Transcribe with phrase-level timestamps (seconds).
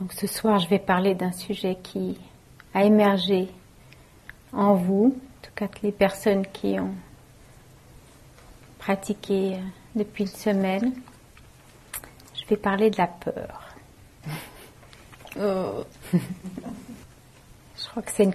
[0.00, 2.16] Donc ce soir, je vais parler d'un sujet qui
[2.72, 3.48] a émergé
[4.52, 6.94] en vous, en tout cas les personnes qui ont
[8.78, 9.58] pratiqué euh,
[9.96, 10.92] depuis une semaine.
[12.40, 13.64] Je vais parler de la peur.
[15.40, 15.84] Oh.
[16.12, 18.32] je crois que c'est une,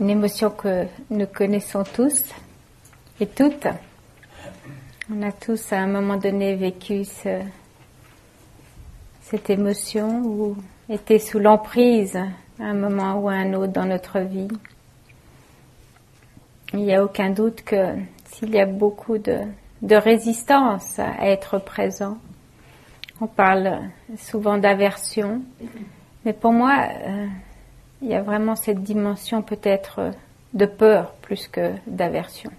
[0.00, 2.24] une émotion que nous connaissons tous
[3.20, 3.68] et toutes.
[5.08, 7.42] On a tous à un moment donné vécu ce,
[9.20, 10.56] cette émotion ou
[10.88, 14.48] été sous l'emprise à un moment ou à un autre dans notre vie.
[16.72, 17.94] Il n'y a aucun doute que
[18.24, 19.40] s'il y a beaucoup de,
[19.82, 22.18] résistance à être présent,
[23.20, 25.42] on parle souvent d'aversion,
[26.24, 27.26] mais pour moi, euh,
[28.00, 30.12] il y a vraiment cette dimension peut-être
[30.54, 32.50] de peur plus que d'aversion.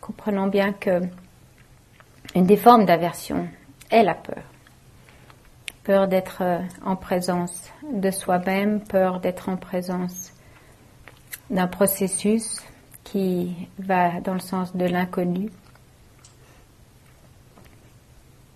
[0.00, 1.00] Comprenons bien que
[2.34, 3.48] une des formes d'aversion
[3.90, 4.51] est la peur
[5.84, 10.32] peur d'être euh, en présence de soi-même, peur d'être en présence
[11.50, 12.60] d'un processus
[13.04, 15.50] qui va dans le sens de l'inconnu.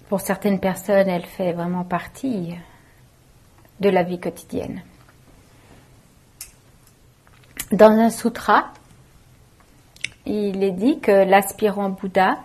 [0.08, 2.54] Pour certaines personnes, elle fait vraiment partie
[3.80, 4.82] de la vie quotidienne.
[7.72, 8.72] Dans un sutra,
[10.24, 12.38] il est dit que l'aspirant Bouddha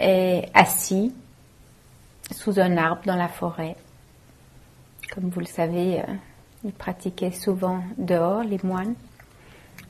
[0.00, 1.14] est assis
[2.32, 3.76] sous un arbre dans la forêt.
[5.14, 6.14] Comme vous le savez, euh,
[6.64, 8.94] il pratiquait souvent dehors, les moines.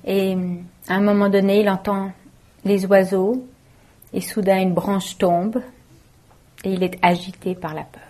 [0.04, 0.36] Et
[0.88, 2.12] à un moment donné, il entend
[2.64, 3.46] les oiseaux
[4.12, 5.60] et soudain une branche tombe
[6.64, 8.02] et il est agité par la peur.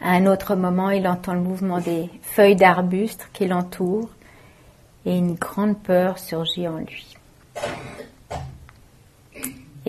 [0.00, 4.10] À un autre moment, il entend le mouvement des feuilles d'arbustes qui l'entourent
[5.04, 7.16] et une grande peur surgit en lui.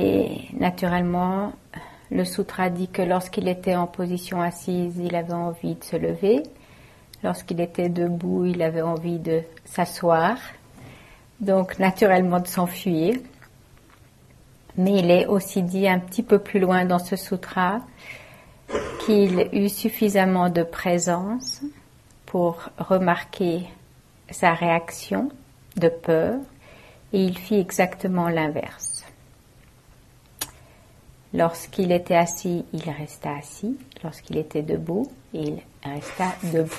[0.01, 1.51] Et naturellement,
[2.09, 6.43] le sutra dit que lorsqu'il était en position assise, il avait envie de se lever.
[7.21, 10.37] Lorsqu'il était debout, il avait envie de s'asseoir.
[11.41, 13.17] Donc naturellement de s'enfuir.
[14.77, 17.81] Mais il est aussi dit un petit peu plus loin dans ce sutra
[19.05, 21.61] qu'il eut suffisamment de présence
[22.25, 23.65] pour remarquer
[24.29, 25.29] sa réaction
[25.75, 26.35] de peur
[27.11, 28.88] et il fit exactement l'inverse.
[31.33, 33.77] Lorsqu'il était assis, il resta assis.
[34.03, 36.75] Lorsqu'il était debout, il resta debout.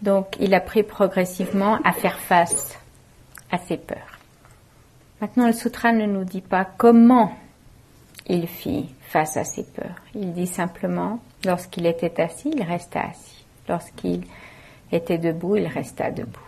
[0.00, 2.78] Donc, il a pris progressivement à faire face
[3.50, 4.18] à ses peurs.
[5.20, 7.34] Maintenant, le sutra ne nous dit pas comment
[8.26, 10.00] il fit face à ses peurs.
[10.14, 13.44] Il dit simplement, lorsqu'il était assis, il resta assis.
[13.68, 14.24] Lorsqu'il
[14.90, 16.40] était debout, il resta debout.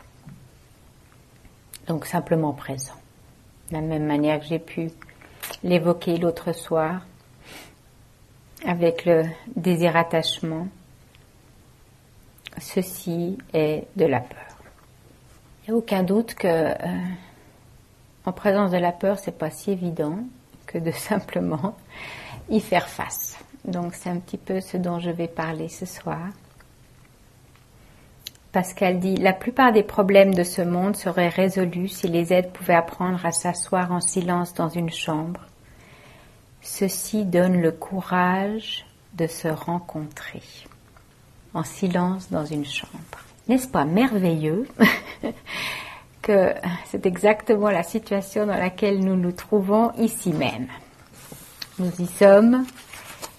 [1.87, 3.01] Donc, simplement présent
[3.72, 4.91] de la même manière que j'ai pu
[5.65, 7.06] l'évoquer l'autre soir
[8.66, 9.25] avec le
[9.56, 10.69] désir attachement.
[12.59, 14.38] Ceci est de la peur.
[15.62, 16.75] Il n'y a aucun doute que euh,
[18.27, 20.19] en présence de la peur, c'est pas si évident
[20.66, 21.75] que de simplement
[22.50, 23.38] y faire face.
[23.65, 26.28] Donc c'est un petit peu ce dont je vais parler ce soir.
[28.52, 32.74] Pascal dit La plupart des problèmes de ce monde seraient résolus si les êtres pouvaient
[32.74, 35.40] apprendre à s'asseoir en silence dans une chambre.
[36.60, 40.42] Ceci donne le courage de se rencontrer
[41.54, 42.92] en silence dans une chambre.
[43.48, 44.69] N'est-ce pas merveilleux
[46.22, 46.54] que
[46.86, 50.69] c'est exactement la situation dans laquelle nous nous trouvons ici même?
[51.78, 52.66] Nous y sommes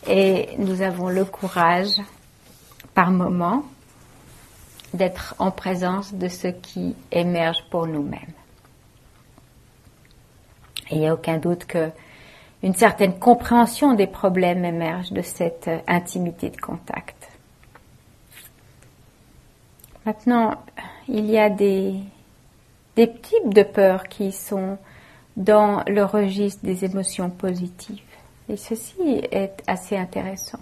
[0.08, 1.94] et nous avons le courage
[2.94, 3.64] par moments
[4.94, 8.34] d'être en présence de ce qui émerge pour nous-mêmes.
[10.92, 11.90] il n'y a aucun doute que
[12.62, 17.30] une certaine compréhension des problèmes émerge de cette intimité de contact.
[20.06, 20.64] Maintenant,
[21.10, 21.96] il y a des,
[22.96, 24.78] des types de peurs qui sont
[25.36, 28.02] dans le registre des émotions positives.
[28.50, 30.60] Et ceci est assez intéressant.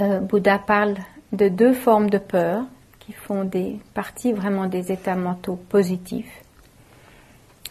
[0.00, 0.96] Euh, Bouddha parle
[1.32, 2.64] de deux formes de peur
[2.98, 6.42] qui font des parties vraiment des états mentaux positifs,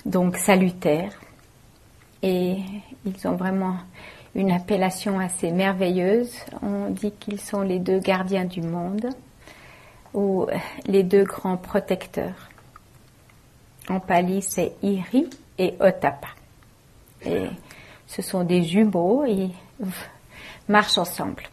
[0.05, 1.13] donc salutaires.
[2.21, 2.57] Et
[3.05, 3.77] ils ont vraiment
[4.35, 6.33] une appellation assez merveilleuse.
[6.61, 9.09] On dit qu'ils sont les deux gardiens du monde
[10.13, 10.47] ou
[10.85, 12.49] les deux grands protecteurs.
[13.89, 16.27] En pali, c'est Iri et Otapa.
[17.25, 17.47] Et
[18.07, 19.51] ce sont des jumeaux, ils
[20.67, 21.43] marchent ensemble.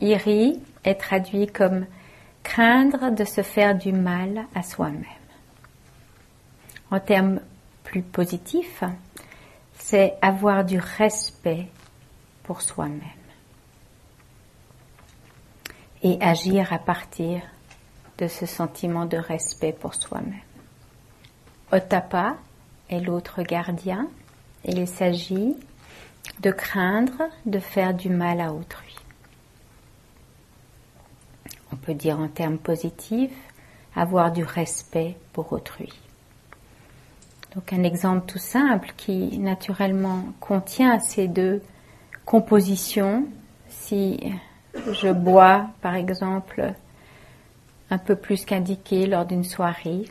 [0.00, 1.86] Iri est traduit comme
[2.42, 5.04] craindre de se faire du mal à soi-même.
[6.90, 7.40] En termes
[7.84, 8.82] plus positifs,
[9.74, 11.66] c'est avoir du respect
[12.42, 13.00] pour soi-même
[16.02, 17.42] et agir à partir
[18.18, 20.34] de ce sentiment de respect pour soi-même.
[21.72, 22.36] Otapa
[22.88, 24.08] est l'autre gardien.
[24.64, 25.56] Il s'agit
[26.40, 28.89] de craindre de faire du mal à autrui.
[31.72, 33.30] On peut dire en termes positifs,
[33.94, 35.92] avoir du respect pour autrui.
[37.54, 41.62] Donc un exemple tout simple qui naturellement contient ces deux
[42.24, 43.26] compositions.
[43.68, 44.20] Si
[44.92, 46.74] je bois par exemple
[47.90, 50.04] un peu plus qu'indiqué lors d'une soirée,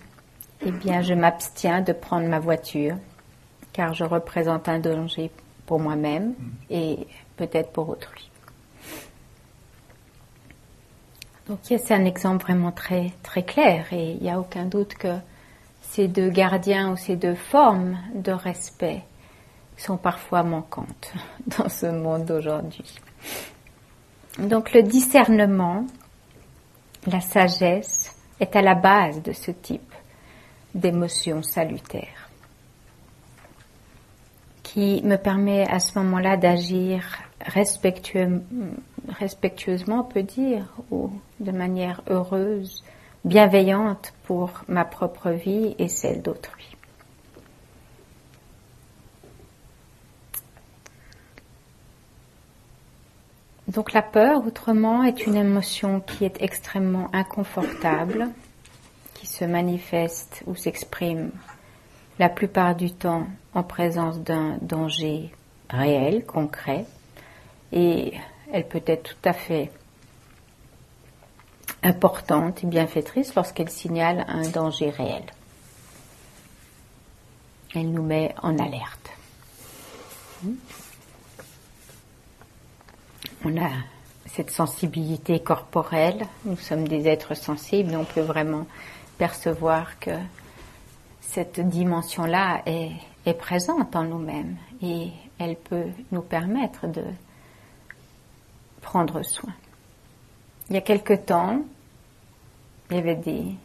[0.65, 2.95] eh bien je m'abstiens de prendre ma voiture
[3.71, 5.31] car je représente un danger
[5.65, 6.33] pour moi-même
[6.69, 7.07] et
[7.37, 8.29] peut-être pour autrui.
[11.49, 15.15] Donc c'est un exemple vraiment très très clair et il n'y a aucun doute que
[15.81, 19.01] ces deux gardiens ou ces deux formes de respect
[19.75, 21.11] sont parfois manquantes
[21.57, 22.99] dans ce monde d'aujourd'hui.
[24.37, 25.87] Donc le discernement,
[27.07, 29.91] la sagesse est à la base de ce type
[30.75, 32.28] d'émotion salutaire
[34.73, 37.03] qui me permet à ce moment-là d'agir
[37.41, 38.41] respectueusement,
[40.01, 42.83] on peut dire, ou de manière heureuse,
[43.25, 46.75] bienveillante pour ma propre vie et celle d'autrui.
[53.67, 58.27] Donc la peur, autrement, est une émotion qui est extrêmement inconfortable,
[59.15, 61.31] qui se manifeste ou s'exprime
[62.19, 65.31] la plupart du temps en présence d'un danger
[65.69, 66.85] réel, concret,
[67.71, 68.13] et
[68.51, 69.71] elle peut être tout à fait
[71.83, 75.23] importante et bienfaitrice lorsqu'elle signale un danger réel.
[77.75, 79.11] Elle nous met en alerte.
[83.45, 83.69] On a
[84.25, 88.65] cette sensibilité corporelle, nous sommes des êtres sensibles, on peut vraiment
[89.17, 90.11] percevoir que
[91.21, 92.91] cette dimension-là est,
[93.33, 97.03] présente en nous-mêmes et elle peut nous permettre de
[98.81, 99.53] prendre soin.
[100.69, 101.61] Il y a quelque temps,
[102.89, 103.55] il y avait des,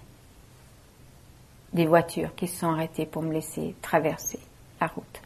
[1.73, 4.39] des voitures qui se sont arrêtées pour me laisser traverser
[4.81, 5.21] la route.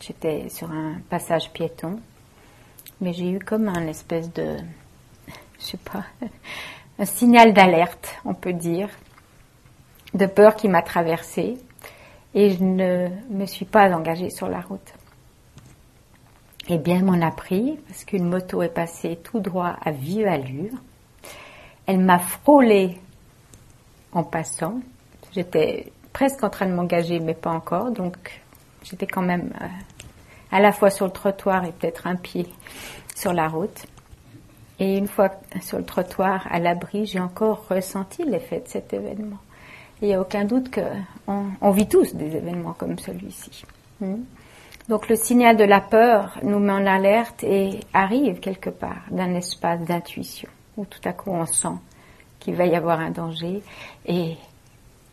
[0.00, 2.00] J'étais sur un passage piéton,
[3.00, 4.56] mais j'ai eu comme un espèce de,
[5.58, 6.04] je sais pas,
[6.98, 8.88] un signal d'alerte, on peut dire,
[10.14, 11.58] de peur qui m'a traversée,
[12.36, 14.92] et je ne me suis pas engagée sur la route.
[16.68, 20.74] Eh bien, m'en a pris parce qu'une moto est passée tout droit à vive allure.
[21.86, 22.98] Elle m'a frôlé
[24.12, 24.80] en passant.
[25.32, 27.90] J'étais presque en train de m'engager, mais pas encore.
[27.90, 28.42] Donc,
[28.82, 29.66] j'étais quand même euh,
[30.50, 32.46] à la fois sur le trottoir et peut-être un pied
[33.14, 33.86] sur la route.
[34.78, 35.30] Et une fois
[35.62, 39.38] sur le trottoir, à l'abri, j'ai encore ressenti l'effet de cet événement.
[40.02, 43.64] Il n'y a aucun doute qu'on on vit tous des événements comme celui-ci.
[44.00, 44.24] Hmm.
[44.88, 49.34] Donc le signal de la peur nous met en alerte et arrive quelque part d'un
[49.34, 51.76] espace d'intuition où tout à coup on sent
[52.38, 53.62] qu'il va y avoir un danger
[54.06, 54.36] et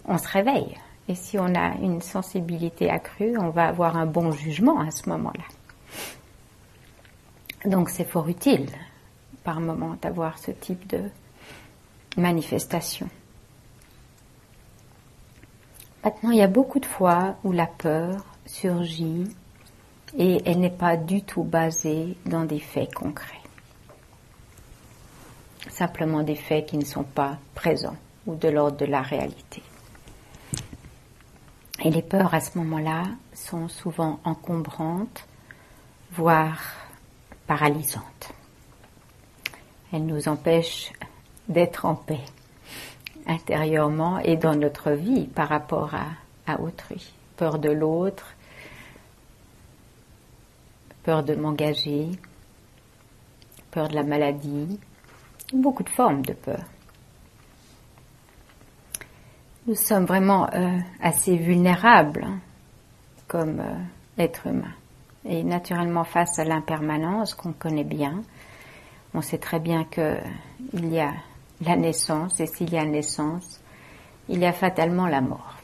[0.06, 0.78] on se réveille.
[1.08, 5.10] Et si on a une sensibilité accrue, on va avoir un bon jugement à ce
[5.10, 5.44] moment-là.
[7.66, 8.68] Donc c'est fort utile
[9.44, 11.02] par moment d'avoir ce type de
[12.18, 13.10] manifestation.
[16.04, 19.24] Maintenant, il y a beaucoup de fois où la peur surgit
[20.18, 23.40] et elle n'est pas du tout basée dans des faits concrets.
[25.70, 27.96] Simplement des faits qui ne sont pas présents
[28.28, 29.64] ou de l'ordre de la réalité.
[31.84, 35.26] Et les peurs à ce moment-là sont souvent encombrantes,
[36.12, 36.62] voire
[37.48, 38.34] paralysantes.
[39.92, 40.92] Elles nous empêchent
[41.48, 42.24] d'être en paix
[43.28, 46.08] intérieurement et dans notre vie par rapport à,
[46.52, 47.14] à autrui.
[47.38, 48.34] Peur de l'autre,
[51.04, 52.10] peur de m'engager,
[53.72, 54.80] peur de la maladie,
[55.54, 56.64] beaucoup de formes de peur.
[59.66, 62.28] Nous sommes vraiment euh, assez vulnérables
[63.28, 64.76] comme euh, êtres humains.
[65.26, 68.22] Et naturellement, face à l'impermanence qu'on connaît bien,
[69.14, 71.14] on sait très bien qu'il y a
[71.64, 73.62] la naissance, et s'il y a naissance,
[74.30, 75.56] il y a fatalement la mort.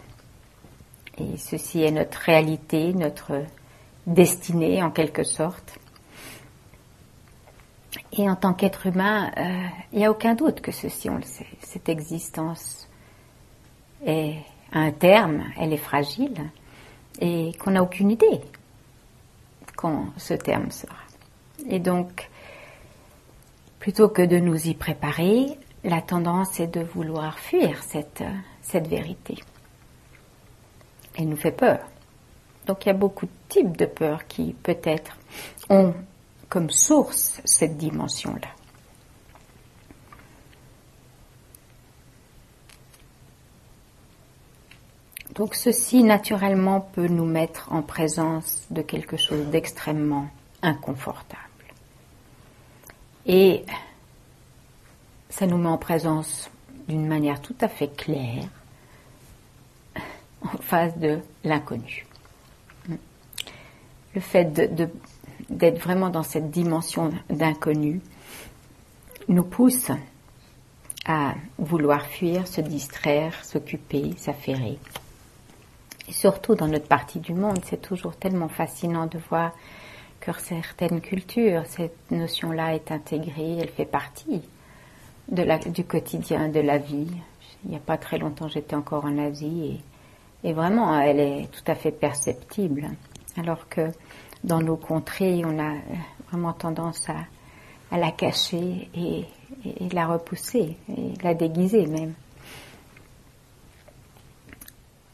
[1.18, 3.44] Et ceci est notre réalité, notre
[4.08, 5.80] destinée en quelque sorte.
[8.14, 11.24] Et en tant qu'être humain, euh, il n'y a aucun doute que ceci, on le
[11.24, 12.88] sait, cette existence
[14.06, 14.38] est
[14.72, 16.50] à un terme, elle est fragile,
[17.20, 18.42] et qu'on n'a aucune idée
[19.76, 20.96] quand ce terme sera.
[21.70, 22.30] Et donc,
[23.80, 28.24] plutôt que de nous y préparer, la tendance est de vouloir fuir cette,
[28.62, 29.36] cette vérité.
[31.18, 31.80] Elle nous fait peur.
[32.66, 35.18] Donc il y a beaucoup de types de peurs qui peut-être
[35.70, 35.94] ont
[36.50, 38.50] comme source cette dimension-là.
[45.36, 50.28] Donc ceci naturellement peut nous mettre en présence de quelque chose d'extrêmement
[50.62, 51.42] inconfortable.
[53.26, 53.64] Et
[55.30, 56.50] ça nous met en présence
[56.88, 58.46] d'une manière tout à fait claire
[60.42, 62.06] en face de l'inconnu.
[64.16, 64.46] Le fait
[65.50, 68.02] d'être vraiment dans cette dimension d'inconnu
[69.28, 69.92] nous pousse
[71.06, 74.80] à vouloir fuir, se distraire, s'occuper, s'affairer.
[76.08, 79.52] Et surtout dans notre partie du monde, c'est toujours tellement fascinant de voir
[80.20, 84.42] que certaines cultures, cette notion-là est intégrée, elle fait partie
[85.30, 87.08] du quotidien, de la vie.
[87.64, 89.82] Il n'y a pas très longtemps, j'étais encore en Asie
[90.44, 92.90] et, vraiment, elle est tout à fait perceptible.
[93.38, 93.92] Alors que
[94.44, 95.76] dans nos contrées, on a
[96.30, 99.26] vraiment tendance à, la cacher et,
[99.66, 102.14] et, la repousser, et la déguiser même.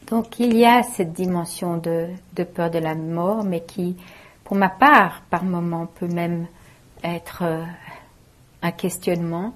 [0.07, 3.95] Donc il y a cette dimension de, de peur de la mort, mais qui,
[4.43, 6.47] pour ma part, par moment, peut même
[7.03, 7.63] être euh,
[8.61, 9.55] un questionnement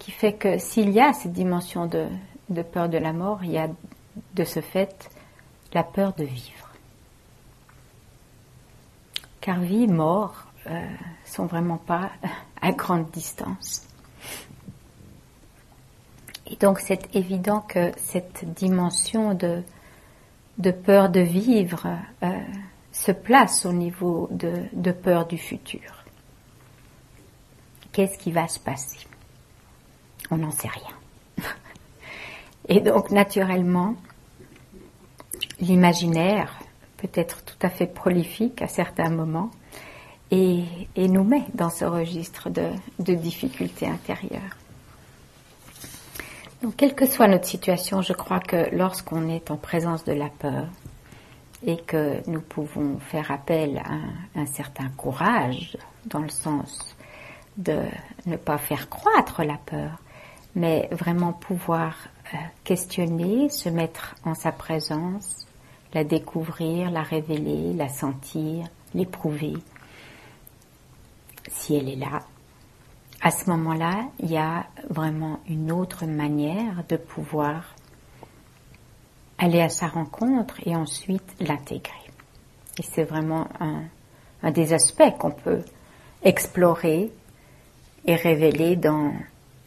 [0.00, 2.08] qui fait que s'il y a cette dimension de,
[2.62, 3.68] peur de la mort, il y a
[4.34, 5.10] de ce fait
[5.72, 6.72] la peur de vivre.
[9.40, 10.86] Car vie, mort euh,
[11.24, 12.10] sont vraiment pas
[12.60, 13.86] à grande distance.
[16.46, 19.62] Et donc c'est évident que cette dimension de,
[20.72, 21.86] peur de vivre
[22.22, 22.40] euh,
[22.90, 26.04] se place au niveau de peur du futur.
[27.92, 29.09] Qu'est-ce qui va se passer?
[30.30, 30.96] On n'en sait rien.
[32.68, 33.96] Et donc, naturellement,
[35.60, 36.58] l'imaginaire
[36.96, 39.50] peut être tout à fait prolifique à certains moments
[40.30, 40.64] et,
[40.96, 44.56] nous met dans ce registre de, difficultés intérieures.
[46.62, 50.28] Donc, quelle que soit notre situation, je crois que lorsqu'on est en présence de la
[50.28, 50.66] peur
[51.66, 56.94] et que nous pouvons faire appel à un certain courage, dans le sens
[57.56, 57.80] de
[58.26, 59.98] ne pas faire croître la peur,
[60.54, 61.94] mais vraiment pouvoir
[62.34, 65.46] euh, questionner, se mettre en sa présence,
[65.94, 69.54] la découvrir, la révéler, la sentir, l'éprouver,
[71.50, 72.22] si elle est là.
[73.22, 77.74] À ce moment-là, il y a vraiment une autre manière de pouvoir
[79.38, 81.92] aller à sa rencontre et ensuite l'intégrer.
[82.78, 83.82] Et c'est vraiment un,
[84.42, 85.62] un des aspects qu'on peut
[86.22, 87.10] explorer
[88.06, 89.12] et révéler dans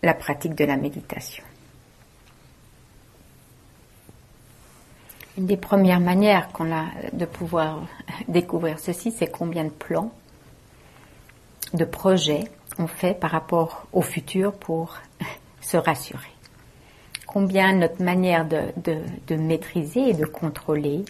[0.04, 1.44] la pratique de la méditation.
[5.38, 7.88] Une des premières manières qu'on a de pouvoir
[8.28, 10.12] découvrir ceci, c'est combien de plans,
[11.74, 12.44] de projets
[12.78, 14.98] on fait par rapport au futur pour
[15.62, 16.30] se rassurer.
[17.26, 21.04] Combien notre manière de, maîtriser et de contrôler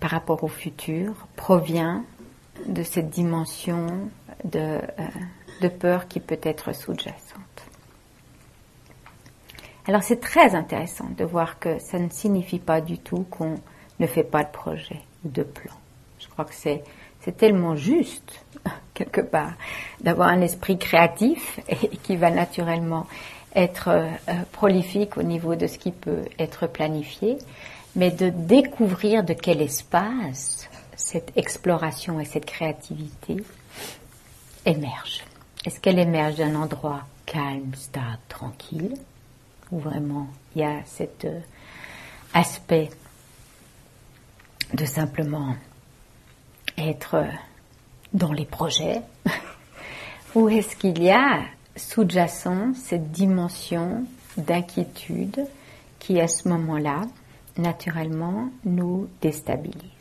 [0.00, 2.04] par rapport au futur provient
[2.66, 4.08] de cette dimension
[4.44, 4.78] de, euh,
[5.60, 7.31] de peur qui peut être sous-jacente.
[9.86, 13.56] Alors c'est très intéressant de voir que ça ne signifie pas du tout qu'on
[13.98, 15.72] ne fait pas de projet ou de plan.
[16.20, 16.84] Je crois que c'est,
[17.20, 18.44] c'est tellement juste,
[18.94, 19.54] quelque part,
[20.00, 23.06] d'avoir un esprit créatif et qui va naturellement
[23.54, 24.08] être euh,
[24.52, 27.38] prolifique au niveau de ce qui peut être planifié,
[27.96, 33.36] mais de découvrir de quel espace cette exploration et cette créativité
[34.64, 35.24] émergent.
[35.66, 38.94] Est-ce qu'elle émerge d'un endroit calme, stable, tranquille,
[39.72, 41.40] où vraiment il y a cet euh,
[42.34, 42.90] aspect
[44.74, 45.56] de simplement
[46.78, 47.26] être euh,
[48.12, 49.00] dans les projets,
[50.34, 51.42] ou est-ce qu'il y a
[51.76, 54.04] sous-jacent cette dimension
[54.36, 55.46] d'inquiétude
[55.98, 57.02] qui à ce moment-là,
[57.56, 59.91] naturellement, nous déstabilise?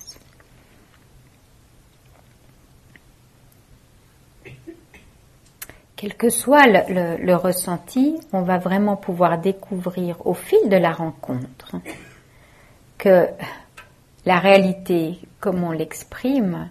[6.02, 11.76] Quel que soit le, ressenti, on va vraiment pouvoir découvrir au fil de la rencontre
[12.98, 13.28] que
[14.26, 16.70] la réalité, comme on l'exprime,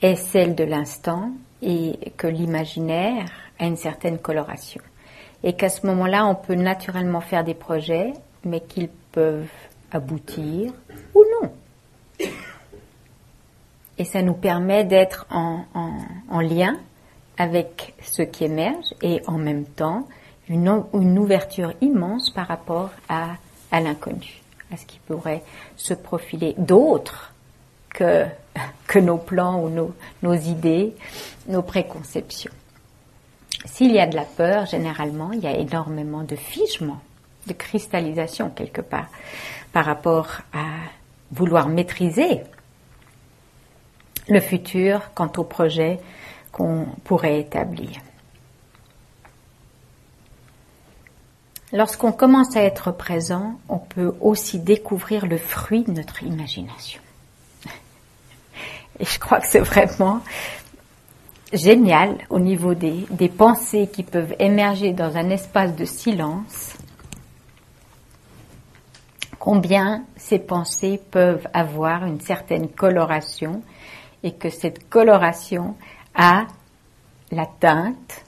[0.00, 3.26] est celle de l'instant et que l'imaginaire
[3.58, 4.80] a une certaine coloration.
[5.44, 8.14] Et qu'à ce moment-là, on peut naturellement faire des projets,
[8.46, 9.44] mais qu'ils peuvent
[9.92, 10.72] aboutir
[11.14, 11.52] ou non.
[13.98, 15.64] et ça nous permet d'être en,
[16.30, 16.78] en, lien
[17.40, 20.06] avec ce qui émerge et en même temps
[20.50, 20.68] une,
[21.18, 23.28] ouverture immense par rapport à,
[23.72, 25.42] à l'inconnu, à ce qui pourrait
[25.74, 27.32] se profiler d'autres
[27.88, 28.26] que,
[28.86, 30.94] que nos plans ou nos, nos idées,
[31.48, 32.52] nos préconceptions.
[33.64, 37.00] S'il y a de la peur, généralement, il y a énormément de figement,
[37.46, 39.08] de cristallisation quelque part,
[39.72, 40.66] par rapport à
[41.32, 42.42] vouloir maîtriser
[44.28, 46.00] le futur quant au projet
[46.52, 47.90] qu'on pourrait établir.
[51.72, 57.00] Lorsqu'on commence à être présent, on peut aussi découvrir le fruit de notre imagination.
[58.98, 60.20] Et je crois que c'est vraiment
[61.52, 66.76] génial au niveau des, des, pensées qui peuvent émerger dans un espace de silence.
[69.38, 73.62] Combien ces pensées peuvent avoir une certaine coloration
[74.22, 75.76] et que cette coloration
[76.22, 76.46] a
[77.30, 78.26] la teinte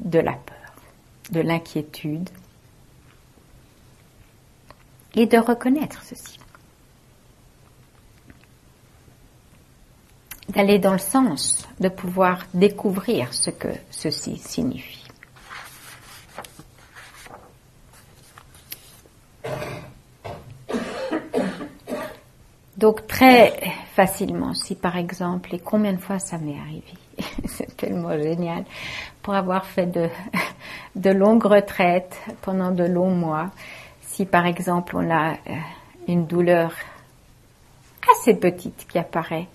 [0.00, 0.74] de la peur,
[1.30, 2.28] de l'inquiétude,
[5.14, 6.40] et de reconnaître ceci.
[10.48, 14.97] D'aller dans le sens de pouvoir découvrir ce que ceci signifie.
[22.78, 26.94] Donc très facilement, si par exemple, et combien de fois ça m'est arrivé,
[27.44, 28.64] c'est tellement génial,
[29.20, 29.86] pour avoir fait
[30.94, 33.50] de, longues retraites pendant de longs mois,
[34.00, 35.56] si par exemple on a euh,
[36.06, 36.72] une douleur
[38.12, 39.48] assez petite qui apparaît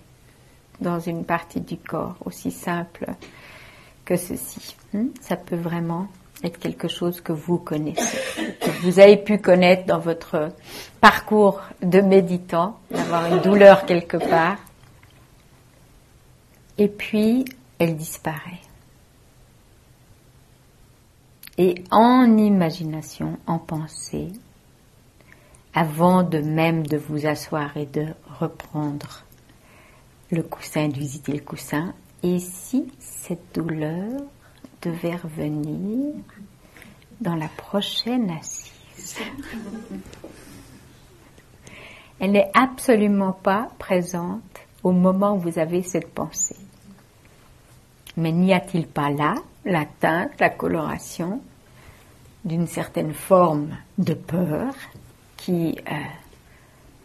[0.82, 3.06] dans une partie du corps, aussi simple
[4.03, 6.08] que ceci, hmm, ça peut vraiment
[6.44, 8.18] être quelque chose que vous connaissez,
[8.60, 10.52] que vous avez pu connaître dans votre
[11.00, 14.58] parcours de méditant, d'avoir une douleur quelque part,
[16.78, 17.46] et puis
[17.80, 18.62] elle disparaît.
[21.58, 24.29] Et en imagination, en pensée,
[25.74, 28.08] avant de même de vous asseoir et de
[28.40, 29.24] reprendre
[30.32, 34.22] le coussin, de visiter le coussin, et si cette douleur
[34.83, 36.13] devait revenir
[37.22, 39.17] dans la prochaine assise.
[42.19, 44.41] Elle n'est absolument pas présente
[44.83, 46.57] au moment où vous avez cette pensée.
[48.17, 51.41] Mais n'y a-t-il pas là la teinte, la coloration
[52.46, 54.74] d'une certaine forme de peur
[55.37, 55.96] qui euh,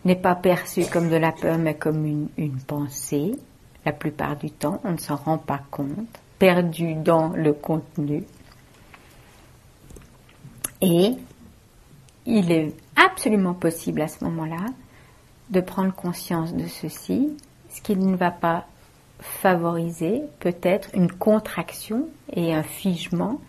[0.04, 3.36] n'est pas perçue comme de la peur mais comme une, une pensée?
[3.84, 8.24] La plupart du temps, on ne s'en rend pas compte perdu dans le contenu.
[10.80, 11.14] Et
[12.26, 14.66] il est absolument possible à ce moment-là
[15.50, 17.30] de prendre conscience de ceci,
[17.70, 18.66] ce qui ne va pas
[19.20, 23.40] favoriser peut-être une contraction et un figement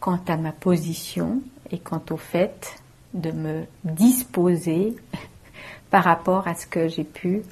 [0.00, 2.82] quant à ma position et quant au fait
[3.14, 4.96] de me disposer
[5.90, 7.42] par rapport à ce que j'ai pu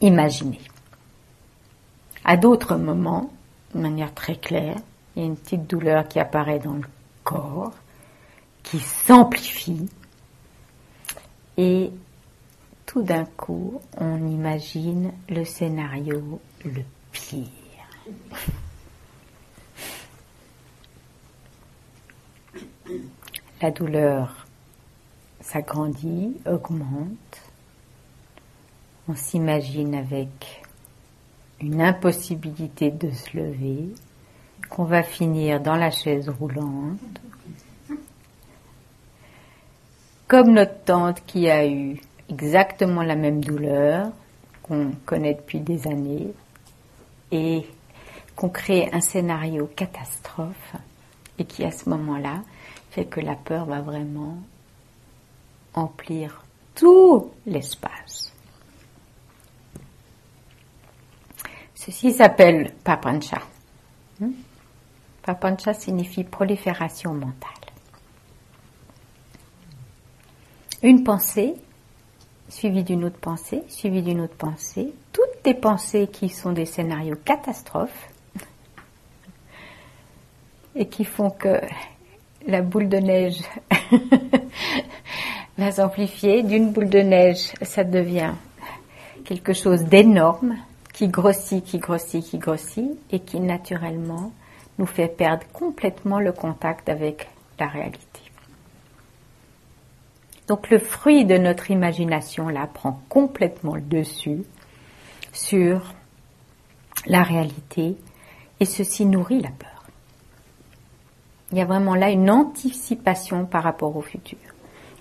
[0.00, 0.60] imaginer.
[2.24, 3.30] À d'autres moments,
[3.74, 4.76] de manière très claire,
[5.14, 6.88] il y a une petite douleur qui apparaît dans le
[7.22, 7.72] corps,
[8.62, 9.88] qui s'amplifie,
[11.56, 11.90] et
[12.86, 16.82] tout d'un coup, on imagine le scénario le
[17.12, 17.48] pire.
[23.60, 24.46] La douleur
[25.40, 27.42] s'agrandit, augmente.
[29.08, 30.63] On s'imagine avec
[31.64, 33.88] une impossibilité de se lever,
[34.68, 36.98] qu'on va finir dans la chaise roulante,
[40.28, 41.98] comme notre tante qui a eu
[42.28, 44.10] exactement la même douleur
[44.62, 46.32] qu'on connaît depuis des années
[47.32, 47.66] et
[48.36, 50.74] qu'on crée un scénario catastrophe
[51.38, 52.42] et qui à ce moment-là
[52.90, 54.36] fait que la peur va vraiment
[55.72, 58.03] emplir tout l'espace.
[61.84, 63.42] Ceci s'appelle papancha.
[64.18, 64.30] Hmm?
[65.22, 67.50] Papancha signifie prolifération mentale.
[70.82, 71.56] Une pensée
[72.48, 77.16] suivie d'une autre pensée, suivie d'une autre pensée, toutes des pensées qui sont des scénarios
[77.22, 78.08] catastrophes
[80.74, 81.60] et qui font que
[82.46, 83.42] la boule de neige
[85.58, 86.42] va s'amplifier.
[86.44, 88.32] D'une boule de neige, ça devient
[89.26, 90.56] quelque chose d'énorme
[90.94, 94.32] qui grossit, qui grossit, qui grossit et qui naturellement
[94.78, 97.28] nous fait perdre complètement le contact avec
[97.58, 98.20] la réalité.
[100.46, 104.44] Donc le fruit de notre imagination là prend complètement le dessus
[105.32, 105.94] sur
[107.06, 107.96] la réalité
[108.60, 109.84] et ceci nourrit la peur.
[111.50, 114.38] Il y a vraiment là une anticipation par rapport au futur,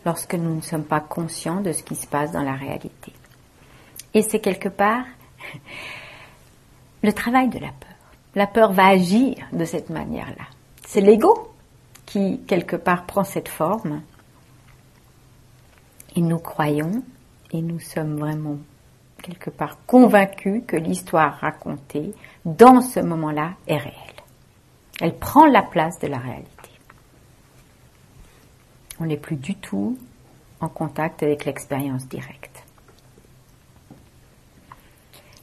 [0.06, 3.14] lorsque nous ne sommes pas conscients de ce qui se passe dans la réalité.
[4.14, 5.06] Et c'est quelque part
[7.04, 7.90] le travail de la peur.
[8.36, 10.46] La peur va agir de cette manière-là.
[10.86, 11.52] C'est l'ego
[12.06, 14.02] qui, quelque part, prend cette forme.
[16.16, 17.04] Et nous croyons,
[17.52, 18.58] et nous sommes vraiment,
[19.22, 22.14] quelque part, convaincus que l'histoire racontée,
[22.46, 23.94] dans ce moment-là, est réelle.
[25.02, 26.70] Elle prend la place de la réalité.
[29.00, 29.98] On n'est plus du tout
[30.60, 32.53] en contact avec l'expérience directe.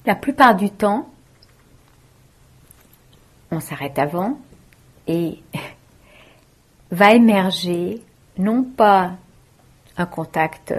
[0.07, 1.09] La plupart du temps,
[3.51, 4.39] on s'arrête avant
[5.07, 5.43] et
[6.91, 8.03] va émerger
[8.39, 9.13] non pas
[9.97, 10.75] un contact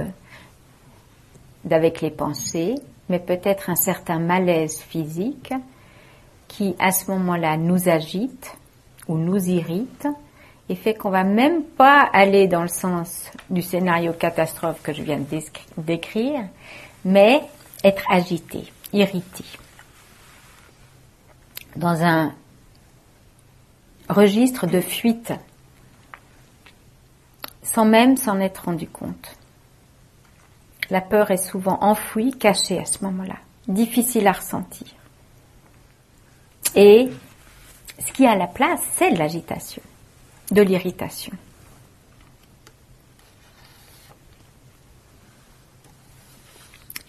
[1.70, 2.76] avec les pensées,
[3.10, 5.54] mais peut-être un certain malaise physique
[6.48, 8.58] qui à ce moment-là nous agite
[9.08, 10.08] ou nous irrite
[10.70, 15.04] et fait qu'on va même pas aller dans le sens du scénario catastrophe que je
[15.04, 15.26] viens de
[15.78, 16.44] décrire,
[17.06, 17.42] mais
[17.84, 19.46] être agité, irrité.
[21.76, 22.34] Dans un
[24.10, 25.34] registre de fuite,
[27.64, 29.38] sans même s'en être rendu compte.
[30.90, 34.88] La peur est souvent enfouie, cachée à ce moment-là, difficile à ressentir.
[36.76, 37.10] Et
[38.06, 39.82] ce qui a la place, c'est l'agitation,
[40.52, 41.34] de l'irritation.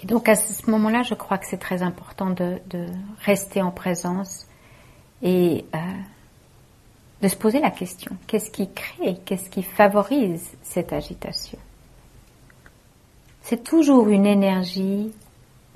[0.03, 2.59] Et donc à ce moment-là, je crois que c'est très important de,
[3.25, 4.47] rester en présence
[5.23, 5.79] et euh,
[7.23, 11.59] de se poser la question, qu'est-ce qui crée, qu'est-ce qui favorise cette agitation?
[13.43, 15.13] C'est toujours une énergie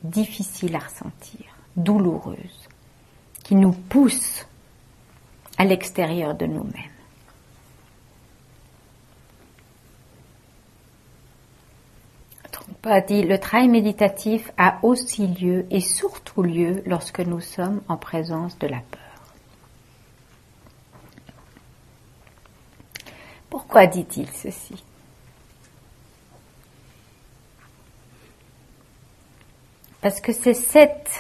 [0.03, 2.69] difficile à ressentir, douloureuse,
[3.45, 4.47] qui nous pousse
[5.57, 6.96] à l'extérieur de nous-mêmes.
[12.87, 17.96] Trompa dit le travail méditatif a aussi lieu et surtout lieu lorsque nous sommes en
[17.96, 19.01] présence de la peur.
[23.51, 24.85] Pourquoi dit-il ceci?
[30.01, 31.11] Parce que c'est cette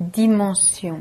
[0.00, 1.00] dimension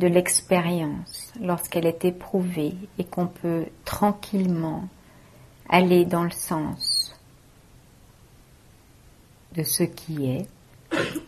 [0.00, 4.88] de l'expérience lorsqu'elle est éprouvée et qu'on peut tranquillement
[5.68, 6.89] aller dans le sens
[9.54, 10.46] de ce qui est,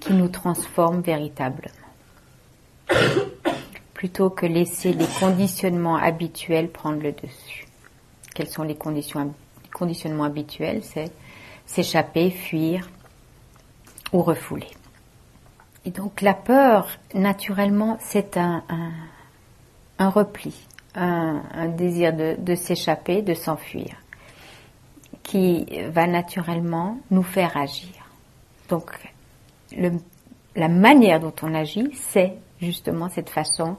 [0.00, 1.82] qui nous transforme véritablement
[4.02, 7.68] plutôt que laisser les conditionnements habituels prendre le dessus.
[8.34, 10.82] Quels sont les, conditionnements habituels?
[10.82, 11.12] C'est
[11.66, 12.90] s'échapper, fuir
[14.12, 14.72] ou refouler.
[15.84, 18.64] Et donc la peur, naturellement, c'est un,
[20.00, 20.52] repli,
[20.96, 23.94] un, désir de s'échapper, de s'enfuir,
[25.22, 28.01] qui va naturellement nous faire agir.
[28.68, 28.90] Donc
[30.54, 33.76] la manière dont on agit, c'est justement cette façon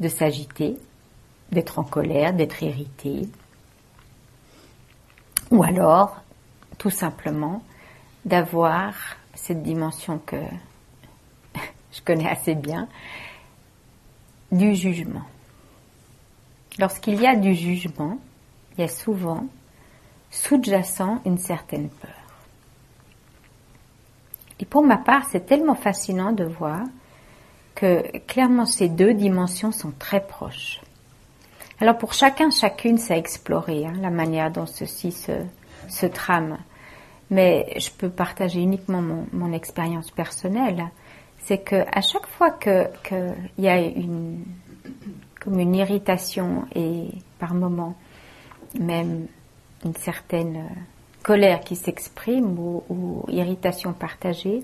[0.00, 0.76] de s'agiter,
[1.50, 3.28] d'être en colère, d'être irrité,
[5.50, 6.16] ou alors
[6.78, 7.62] tout simplement
[8.24, 8.94] d'avoir
[9.34, 10.36] cette dimension que
[11.92, 12.88] je connais assez bien,
[14.50, 15.24] du jugement.
[16.78, 18.18] Lorsqu'il y a du jugement,
[18.76, 19.46] il y a souvent
[20.30, 22.21] sous-jacent une certaine peur.
[24.62, 26.82] Et pour ma part, c'est tellement fascinant de voir
[27.74, 30.80] que clairement ces deux dimensions sont très proches.
[31.80, 36.58] Alors pour chacun, chacune, c'est à explorer hein, la manière dont ceci se, trame.
[37.28, 40.90] Mais je peux partager uniquement mon, expérience personnelle.
[41.38, 44.44] C'est que à chaque fois que qu'il y a une
[45.40, 47.08] comme une irritation et
[47.40, 47.96] par moments
[48.78, 49.26] même
[49.84, 50.68] une certaine
[51.22, 54.62] colère qui s'exprime ou, irritation partagée,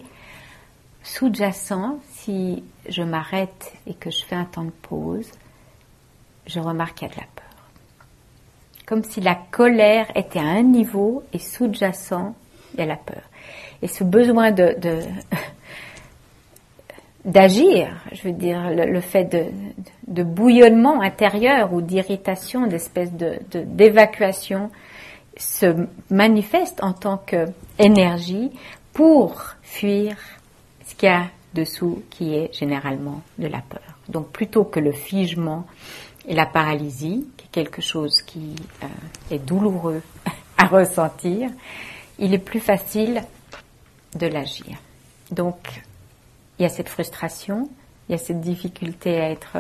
[1.03, 5.31] sous-jacent, si je m'arrête et que je fais un temps de pause,
[6.47, 7.45] je remarque qu'il y a de la peur.
[8.87, 12.35] Comme si la colère était à un niveau et sous-jacent,
[12.75, 13.23] il y a la peur.
[13.83, 14.75] Et ce besoin de,
[17.25, 19.45] d'agir, je veux dire, le, fait de,
[20.07, 24.71] de, bouillonnement intérieur ou d'irritation, d'espèce de, d'évacuation,
[25.39, 28.51] se manifeste en tant qu'énergie
[28.93, 30.17] pour fuir
[30.87, 33.81] ce qu'il y a dessous qui est généralement de la peur.
[34.09, 35.67] Donc plutôt que le figement
[36.27, 38.87] et la paralysie, qui est quelque chose qui euh,
[39.31, 40.03] est douloureux
[40.59, 41.51] à ressentir,
[42.19, 43.23] il est plus facile
[44.15, 44.77] de l'agir.
[45.31, 45.83] Donc,
[46.59, 47.69] il y a cette frustration,
[48.09, 49.57] il y a cette difficulté à être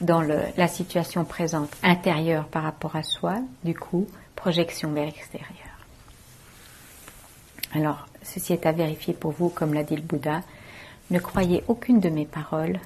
[0.00, 5.72] dans la situation présente intérieure par rapport à soi, du coup, projection vers l'extérieur.
[7.74, 10.40] Alors, ceci est à vérifier pour vous, comme l'a dit le Bouddha.
[11.10, 12.78] Ne croyez aucune de mes paroles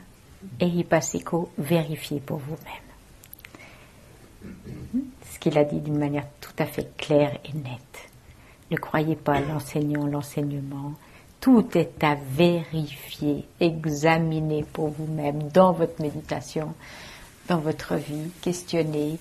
[0.61, 2.87] et hypasico, vérifiez pour vous-même.
[5.33, 8.09] Ce qu'il a dit d'une manière tout à fait claire et nette.
[8.71, 10.93] Ne croyez pas l'enseignant, l'enseignement.
[11.41, 16.75] Tout est à vérifier, examiner pour vous-même dans votre méditation,
[17.49, 19.19] dans votre vie, questionner,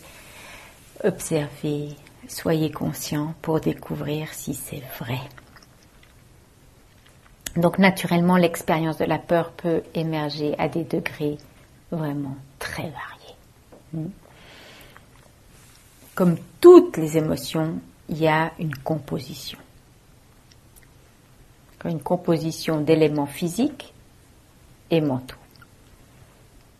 [1.03, 1.89] observer,
[2.29, 5.19] soyez conscient pour découvrir si c'est vrai.
[7.55, 11.38] Donc naturellement, l'expérience de la peur peut émerger à des degrés
[11.91, 13.35] vraiment très variés.
[13.93, 14.09] Hmm.
[16.15, 19.57] Comme toutes les émotions, il y a une composition.
[21.85, 23.93] Une composition d'éléments physiques
[24.89, 25.35] et mentaux.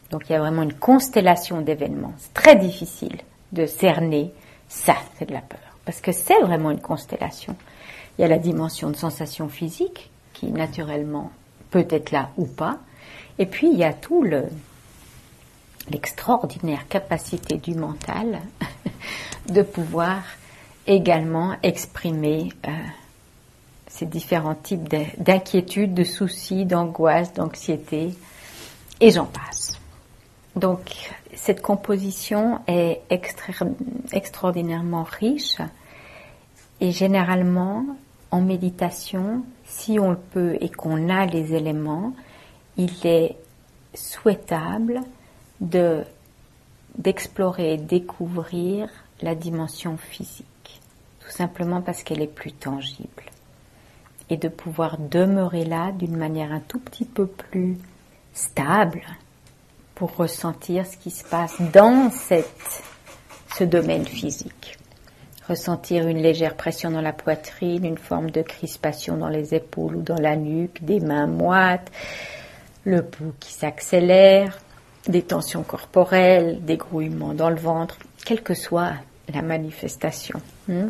[0.10, 2.14] Donc il y a vraiment une constellation d'événements.
[2.18, 3.18] C'est très difficile
[3.52, 4.34] de cerner
[4.70, 5.60] ça, c'est de la peur.
[5.86, 7.56] Parce que c'est vraiment une constellation.
[8.18, 11.32] Il y a la dimension de sensation physique qui naturellement
[11.70, 12.78] peut être là ou pas.
[13.38, 14.46] Et puis il y a tout le
[15.90, 18.42] l'extraordinaire capacité du mental
[19.50, 20.24] de pouvoir
[20.88, 22.72] également exprimer euh,
[23.88, 24.88] ces différents types
[25.20, 28.16] d'inquiétudes, de soucis, d'angoisse, d'anxiété,
[29.00, 29.80] et j'en passe.
[30.56, 33.02] Donc cette composition est
[34.12, 35.58] extraordinairement riche
[36.80, 37.86] et généralement
[38.32, 42.14] en méditation, si on le peut et qu'on a les éléments,
[42.78, 43.36] il est
[43.94, 45.02] souhaitable
[45.62, 46.04] de
[46.98, 48.90] d'explorer et découvrir
[49.22, 50.80] la dimension physique,
[51.20, 53.24] tout simplement parce qu'elle est plus tangible,
[54.30, 57.78] et de pouvoir demeurer là d'une manière un tout petit peu plus
[58.34, 59.02] stable
[59.96, 62.84] pour ressentir ce qui se passe dans cette,
[63.58, 64.78] ce domaine physique
[65.48, 70.02] ressentir une légère pression dans la poitrine, une forme de crispation dans les épaules ou
[70.02, 71.92] dans la nuque, des mains moites,
[72.84, 74.60] le pouls qui s'accélère,
[75.08, 78.94] des tensions corporelles, des grouillements dans le ventre, quelle que soit
[79.34, 80.42] la manifestation.
[80.68, 80.90] Hmm?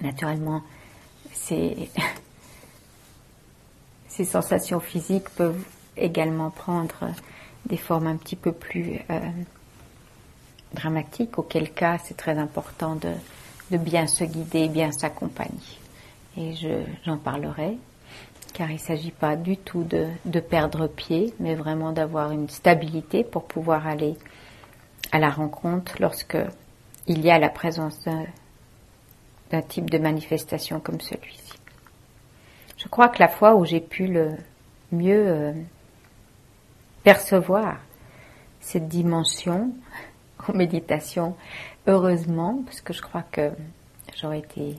[0.00, 0.62] Naturellement,
[1.32, 1.90] ces,
[4.08, 5.62] ces sensations physiques peuvent
[5.98, 7.10] également prendre
[7.66, 9.20] des formes un petit peu plus euh,
[10.72, 15.78] dramatique, auquel cas c'est très important de, bien se guider, bien s'accompagner.
[16.36, 16.54] Et
[17.04, 17.76] j'en parlerai,
[18.54, 23.24] car il ne s'agit pas du tout de, perdre pied, mais vraiment d'avoir une stabilité
[23.24, 24.14] pour pouvoir aller
[25.12, 26.38] à la rencontre lorsque
[27.06, 28.04] il y a la présence
[29.50, 31.54] d'un type de manifestation comme celui-ci.
[32.76, 34.36] Je crois que la fois où j'ai pu le
[34.92, 35.52] mieux euh,
[37.08, 37.78] percevoir
[38.60, 39.72] cette dimension,
[40.46, 41.34] en méditation,
[41.86, 43.50] heureusement, parce que je crois que
[44.14, 44.76] j'aurais été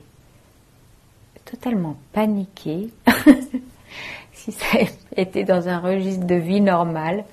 [1.44, 2.90] totalement paniquée
[4.32, 4.78] si ça
[5.16, 7.24] était dans un registre de vie normal.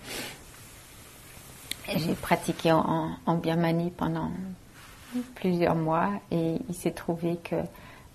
[1.95, 4.31] J'ai pratiqué en, en, Birmanie pendant
[5.35, 7.57] plusieurs mois et il s'est trouvé que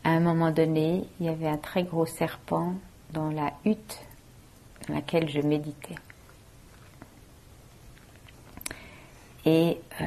[0.03, 2.75] à un moment donné, il y avait un très gros serpent
[3.13, 4.01] dans la hutte
[4.89, 5.95] dans laquelle je méditais.
[9.45, 10.05] Et euh,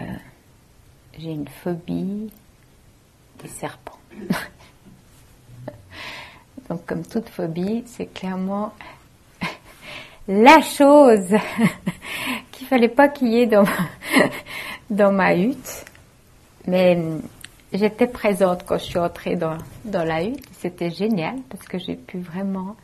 [1.18, 2.32] j'ai une phobie
[3.42, 4.00] des serpents.
[6.70, 8.74] Donc comme toute phobie, c'est clairement
[10.28, 11.36] la chose
[12.52, 13.90] qu'il fallait pas qu'il y ait dans ma,
[14.90, 15.86] dans ma hutte.
[16.68, 16.98] Mais
[17.74, 20.48] j'étais présente quand je suis entrée dans, dans la hutte.
[20.54, 22.76] C'était génial parce que j'ai pu vraiment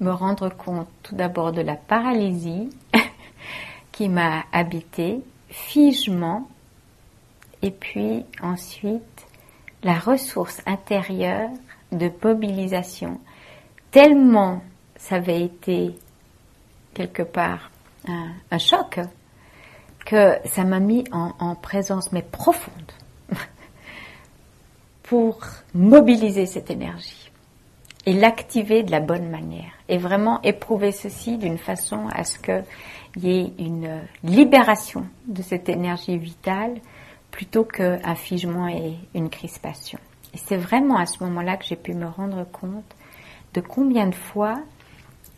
[0.00, 2.70] me rendre compte tout d'abord de la paralysie
[3.92, 6.48] qui m'a habitée figement
[7.62, 9.26] et puis ensuite
[9.82, 11.50] la ressource intérieure
[11.92, 13.20] de mobilisation.
[13.90, 14.62] Tellement
[14.96, 15.94] ça avait été
[16.94, 17.70] quelque part
[18.06, 19.00] un, choc
[20.04, 22.92] que ça m'a mis en, en, présence mais profonde
[25.02, 25.40] pour
[25.74, 27.30] mobiliser cette énergie
[28.06, 32.62] et l'activer de la bonne manière et vraiment éprouver ceci d'une façon à ce que
[33.16, 36.80] il y ait une libération de cette énergie vitale
[37.30, 39.98] plutôt qu'un figement et une crispation.
[40.34, 42.96] Et c'est vraiment à ce moment-là que j'ai pu me rendre compte
[43.54, 44.60] de combien de fois,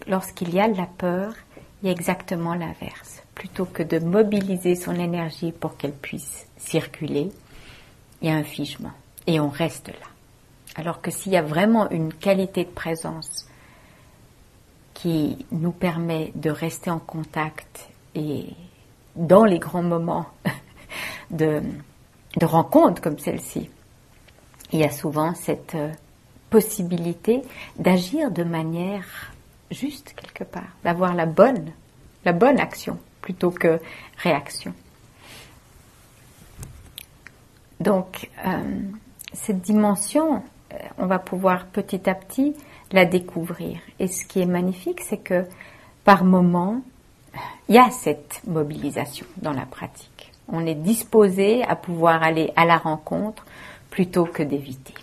[0.06, 1.34] lorsqu'il y a de la peur,
[1.82, 3.22] il y a exactement l'inverse.
[3.34, 7.30] Plutôt que de mobiliser son énergie pour qu'elle puisse circuler,
[8.20, 8.92] il y a un figement
[9.26, 10.06] et on reste là.
[10.76, 13.46] Alors que s'il y a vraiment une qualité de présence
[15.02, 18.50] qui nous permet de rester en contact et
[19.16, 20.26] dans les grands moments
[21.32, 21.60] de,
[22.40, 23.68] rencontres comme celle-ci,
[24.70, 25.90] il y a souvent cette euh,
[26.50, 27.42] possibilité
[27.76, 29.32] d'agir de manière
[29.72, 31.72] juste quelque part, d'avoir la bonne,
[32.24, 33.80] la bonne action plutôt que
[34.18, 34.72] réaction.
[37.80, 38.80] Donc, euh,
[39.32, 42.54] cette dimension, euh, on va pouvoir petit à petit
[42.92, 43.78] la découvrir.
[43.98, 45.44] Et ce qui est magnifique, c'est que
[46.04, 46.82] par moment,
[47.68, 50.32] il y a cette mobilisation dans la pratique.
[50.48, 53.46] On est disposé à pouvoir aller à la rencontre
[53.90, 54.94] plutôt que d'éviter.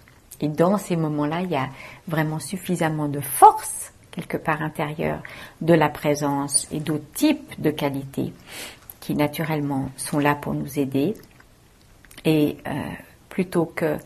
[0.42, 1.70] Et dans ces moments-là, il y a
[2.08, 5.22] vraiment suffisamment de force quelque part intérieure
[5.62, 8.34] de la présence et d'autres types de qualités
[9.00, 11.14] qui naturellement sont là pour nous aider.
[12.26, 12.72] Et euh,
[13.30, 13.98] plutôt que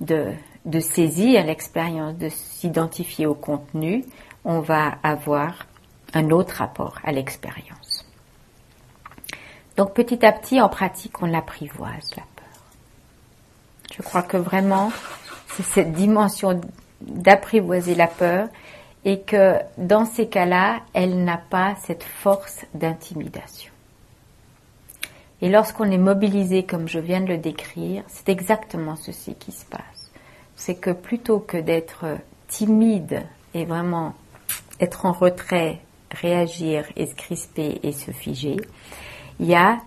[0.00, 0.32] de,
[0.64, 4.04] de saisir l'expérience, de s'identifier au contenu,
[4.44, 5.66] on va avoir
[6.14, 8.06] un autre rapport à l'expérience.
[9.76, 12.62] Donc petit à petit, en pratique, on apprivoise la peur.
[13.94, 14.92] Je crois que vraiment,
[15.48, 16.60] c'est cette dimension
[17.00, 18.48] d'apprivoiser la peur
[19.04, 23.72] et que dans ces cas-là, elle n'a pas cette force d'intimidation.
[25.42, 29.64] Et lorsqu'on est mobilisé comme je viens de le décrire, c'est exactement ceci qui se
[29.66, 29.93] passe.
[30.56, 33.22] C'est que plutôt que d'être timide
[33.54, 34.14] et vraiment
[34.80, 38.56] être en retrait réagir et se crisper et se figer,
[39.40, 39.78] il y a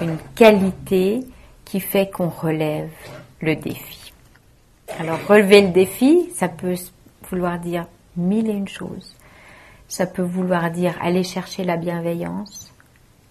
[0.00, 1.20] une qualité
[1.64, 2.90] qui fait qu'on relève
[3.40, 4.12] le défi.
[4.98, 6.76] Alors relever le défi, ça peut
[7.30, 7.86] vouloir dire
[8.16, 9.16] mille et une choses.
[9.88, 12.72] Ça peut vouloir dire aller chercher la bienveillance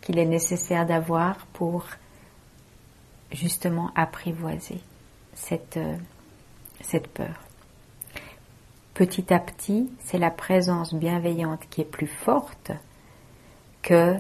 [0.01, 1.85] qu'il est nécessaire d'avoir pour
[3.31, 4.79] justement apprivoiser
[5.33, 5.95] cette, euh,
[6.85, 7.45] cette peur
[8.95, 12.71] petit à petit, c'est la présence bienveillante qui est plus forte
[13.83, 14.15] que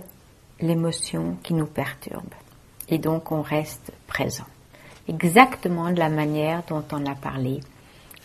[0.59, 2.33] l'émotion qui nous perturbe.
[2.89, 4.45] Et donc on reste présent.
[5.07, 7.61] Exactement de la manière dont on a parlé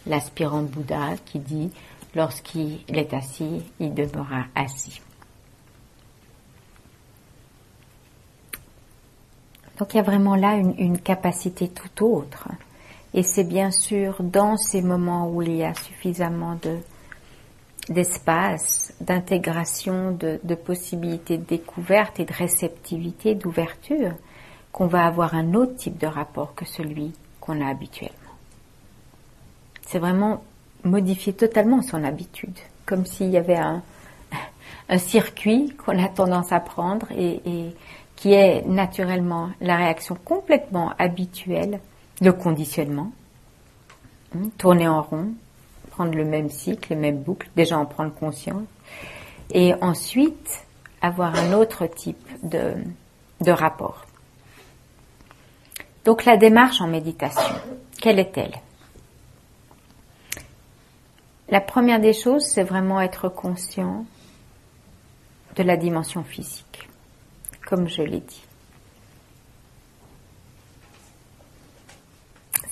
[0.07, 1.71] l'aspirant Bouddha qui dit
[2.17, 5.01] lorsqu'il est assis, il demeurera assis.
[9.79, 12.49] Donc il y a vraiment là une capacité tout autre
[13.13, 16.79] et c'est bien sûr dans ces moments où il y a suffisamment de,
[17.89, 24.13] d'espace, d'intégration, de, de possibilités de découverte et de réceptivité, d'ouverture,
[24.73, 28.17] qu'on va avoir un autre type de rapport que celui qu'on a habituellement.
[29.83, 30.45] C'est vraiment
[30.85, 33.83] modifier totalement son habitude, comme s'il y avait un,
[34.89, 37.77] un circuit qu'on a tendance à prendre et, et
[38.15, 41.81] qui est naturellement la réaction complètement habituelle
[42.21, 43.13] le conditionnement,
[44.35, 45.33] hein, tourner en rond,
[45.91, 48.67] prendre le même cycle, les mêmes boucles, déjà en prendre conscience,
[49.53, 50.67] et ensuite
[51.01, 52.75] avoir un autre type de,
[53.41, 54.05] de rapport.
[56.05, 57.55] Donc la démarche en méditation,
[58.01, 58.55] quelle est-elle?
[61.49, 64.05] La première des choses, c'est vraiment être conscient
[65.57, 66.89] de la dimension physique,
[67.67, 68.43] comme je l'ai dit.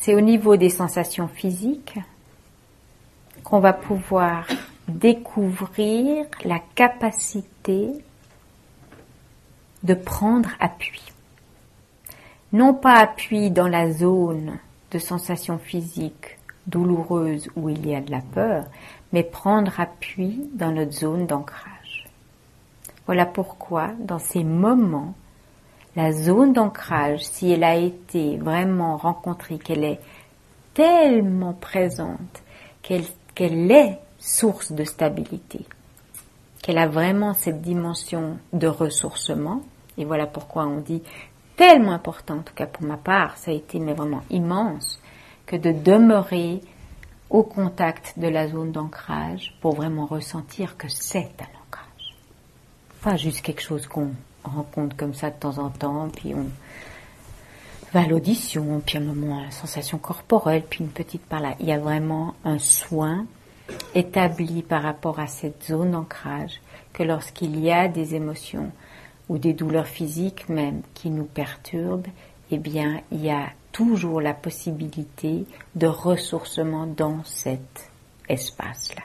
[0.01, 1.99] C'est au niveau des sensations physiques
[3.45, 4.47] qu'on va pouvoir
[4.89, 7.91] découvrir la capacité
[9.83, 11.03] de prendre appui.
[12.53, 14.59] Non pas appui dans la zone
[14.91, 18.65] de sensations physiques douloureuses où il y a de la peur,
[19.13, 22.07] mais prendre appui dans notre zone d'ancrage.
[23.07, 25.15] Voilà pourquoi, dans ces moments
[25.99, 29.99] la zone d'ancrage, si elle a été vraiment rencontrée, qu'elle est
[30.73, 32.45] tellement présente,
[32.83, 35.67] qu'elle est source de stabilité,
[36.63, 39.63] qu'elle a vraiment cette dimension de ressourcement,
[39.97, 41.03] et voilà pourquoi on dit
[41.57, 45.01] tellement important, en tout cas pour ma part, ça a été mais vraiment immense,
[45.47, 46.61] que de demeurer
[47.29, 52.15] au contact de la zone d'ancrage pour vraiment ressentir que c'est un ancrage.
[53.03, 54.13] Pas juste quelque chose qu'on
[54.49, 56.47] rencontre comme ça de temps en temps, puis on
[57.93, 61.55] va à l'audition, puis un moment à la sensation corporelle, puis une petite par là.
[61.61, 63.27] Il y a vraiment un soin
[63.95, 66.61] établi par rapport à cette zone d'ancrage
[66.93, 68.73] que lorsqu'il y a des émotions
[69.29, 72.07] ou des douleurs physiques même qui nous perturbent,
[72.51, 75.45] eh bien, il y a toujours la possibilité
[75.75, 77.91] de ressourcement dans cet
[78.29, 79.03] espace-là.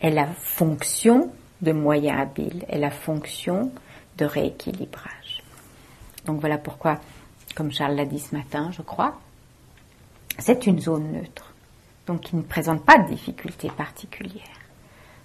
[0.00, 1.30] Elle a fonction
[1.62, 3.70] de moyen habile, elle a fonction
[4.18, 5.42] de rééquilibrage.
[6.26, 6.98] Donc voilà pourquoi,
[7.54, 9.18] comme Charles l'a dit ce matin, je crois,
[10.38, 11.52] c'est une zone neutre,
[12.06, 14.42] donc qui ne présente pas de difficultés particulières.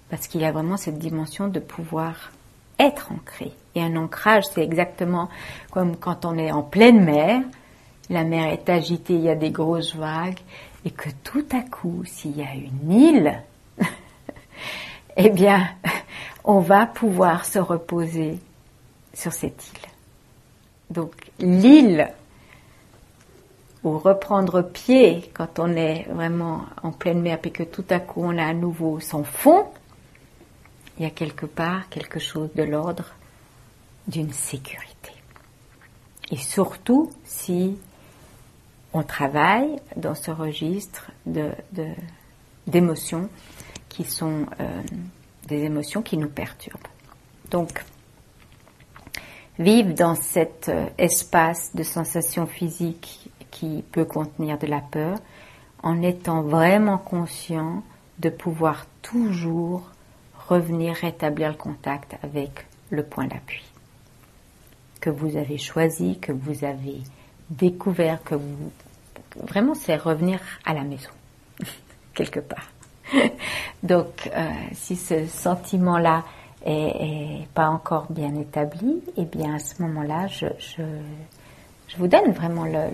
[0.08, 2.32] parce qu'il y a vraiment cette dimension de pouvoir
[2.80, 3.52] être ancré.
[3.76, 5.28] Et un ancrage, c'est exactement
[5.70, 7.42] comme quand on est en pleine mer,
[8.08, 10.40] la mer est agitée, il y a des grosses vagues,
[10.84, 13.42] et que tout à coup, s'il y a une île,
[15.16, 15.68] eh bien,
[16.44, 18.40] on va pouvoir se reposer
[19.14, 19.88] sur cette île.
[20.90, 22.12] Donc l'île,
[23.82, 28.22] ou reprendre pied quand on est vraiment en pleine mer et que tout à coup
[28.22, 29.66] on a à nouveau son fond,
[30.98, 33.14] il y a quelque part quelque chose de l'ordre
[34.06, 35.12] d'une sécurité.
[36.30, 37.78] Et surtout si
[38.92, 41.10] on travaille dans ce registre
[42.66, 43.28] d'émotions
[43.88, 44.82] qui sont euh,
[45.46, 46.78] des émotions qui nous perturbent.
[47.50, 47.84] Donc,
[49.60, 55.18] vivre dans cet euh, espace de sensations physiques qui peut contenir de la peur,
[55.82, 57.82] en étant vraiment conscient
[58.18, 59.82] de pouvoir toujours
[60.48, 63.62] revenir rétablir le contact avec le point d'appui
[65.00, 66.98] que vous avez choisi, que vous avez
[67.48, 68.72] découvert, que vous...
[69.36, 71.10] Vraiment, c'est revenir à la maison,
[72.14, 72.70] quelque part.
[73.82, 76.24] Donc, euh, si ce sentiment-là
[76.64, 82.64] est, pas encore bien établi, eh bien, à ce moment-là, je, je, vous donne vraiment
[82.64, 82.88] le,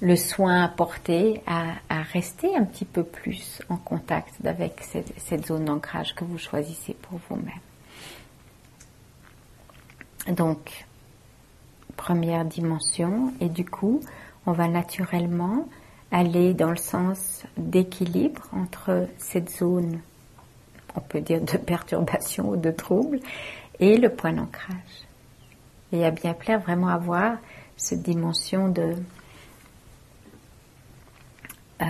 [0.00, 4.82] le, soin à porter à, à, rester un petit peu plus en contact avec
[5.16, 7.60] cette zone d'ancrage que vous choisissez pour vous-même.
[10.34, 10.86] Donc,
[11.96, 14.00] première dimension, et du coup,
[14.46, 15.68] on va naturellement
[16.10, 20.00] aller dans le sens d'équilibre entre cette zone,
[20.94, 23.20] on peut dire de perturbation ou de trouble,
[23.80, 25.06] et le point d'ancrage.
[25.92, 27.36] Et à bien plaire vraiment avoir
[27.76, 28.94] cette dimension de,
[31.82, 31.86] euh,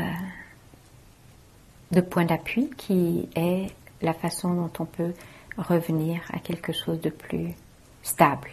[1.91, 3.67] de point d'appui qui est
[4.01, 5.13] la façon dont on peut
[5.57, 7.55] revenir à quelque chose de plus
[8.03, 8.53] stable,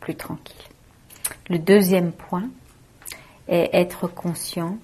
[0.00, 0.56] plus tranquille.
[1.48, 2.50] Le deuxième point,
[3.50, 4.78] et être conscient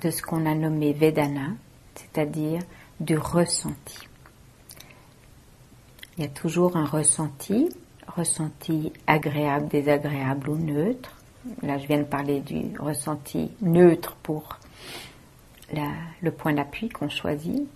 [0.00, 1.48] de ce qu'on a nommé Vedana,
[1.94, 2.62] c'est-à-dire
[3.00, 3.98] du ressenti.
[6.16, 7.68] Il y a toujours un ressenti,
[8.06, 11.16] ressenti agréable, désagréable ou neutre.
[11.62, 14.58] Là, je viens de parler du ressenti neutre pour
[15.72, 17.66] le point d'appui qu'on choisit.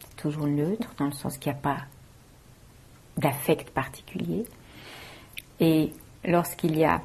[0.00, 1.78] C'est toujours neutre, dans le sens qu'il n'y a pas
[3.16, 4.44] d'affect particulier.
[5.60, 5.92] Et
[6.24, 7.02] lorsqu'il y a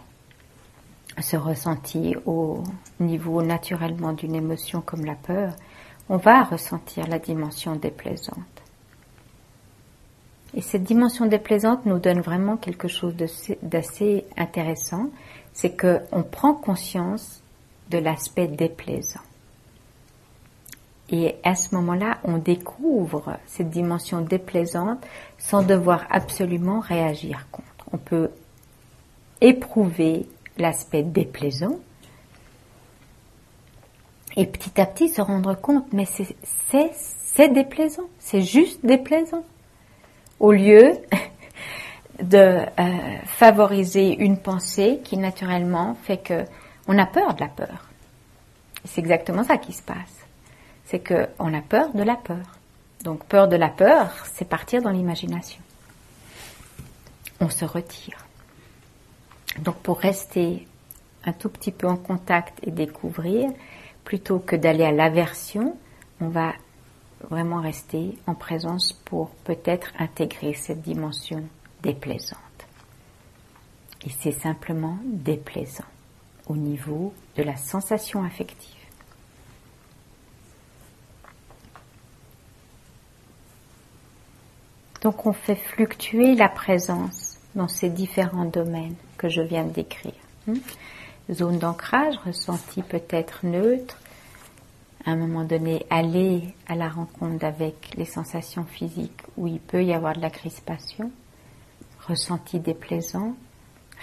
[1.20, 2.64] se ressenti au
[2.99, 5.53] niveau naturellement d'une émotion comme la peur,
[6.10, 8.38] on va ressentir la dimension déplaisante.
[10.53, 13.16] Et cette dimension déplaisante nous donne vraiment quelque chose
[13.62, 15.10] d'assez intéressant,
[15.53, 17.41] c'est qu'on prend conscience
[17.89, 19.22] de l'aspect déplaisant.
[21.10, 25.05] Et à ce moment-là, on découvre cette dimension déplaisante
[25.38, 27.68] sans devoir absolument réagir contre.
[27.93, 28.30] On peut
[29.39, 30.28] éprouver
[30.58, 31.80] l'aspect déplaisant
[34.38, 39.43] et petit à petit se rendre compte, mais c'est déplaisant, c'est juste déplaisant.
[40.39, 40.93] Au lieu
[42.21, 46.45] de euh, favoriser une pensée qui naturellement fait que
[46.88, 47.89] on a peur de la peur.
[48.85, 49.97] C'est exactement ça qui se passe.
[50.85, 52.59] C'est que on a peur de la peur.
[53.03, 55.59] Donc peur de la peur, c'est partir dans l'imagination.
[57.41, 58.25] On se retire.
[59.59, 60.67] Donc pour rester
[61.25, 63.49] un tout petit peu en contact et découvrir,
[64.08, 65.76] plutôt que d'aller à l'aversion,
[66.22, 66.53] on va
[67.30, 71.43] vraiment rester en présence pour peut-être intégrer cette dimension
[71.84, 72.39] déplaisante.
[74.05, 75.84] Et c'est simplement déplaisant
[76.47, 78.72] au niveau de la sensation affective.
[85.01, 90.14] Donc on fait fluctuer la présence dans ces différents domaines que je viens de décrire.
[91.32, 93.97] Zone d'ancrage, ressenti peut-être neutre,
[95.05, 99.84] à un moment donné aller à la rencontre avec les sensations physiques où il peut
[99.84, 101.11] y avoir de la crispation,
[102.07, 103.36] ressenti déplaisant,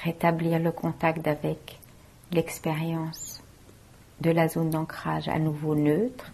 [0.02, 1.78] rétablir le contact avec
[2.30, 3.42] l'expérience
[4.20, 6.30] de la zone d'ancrage à nouveau neutre.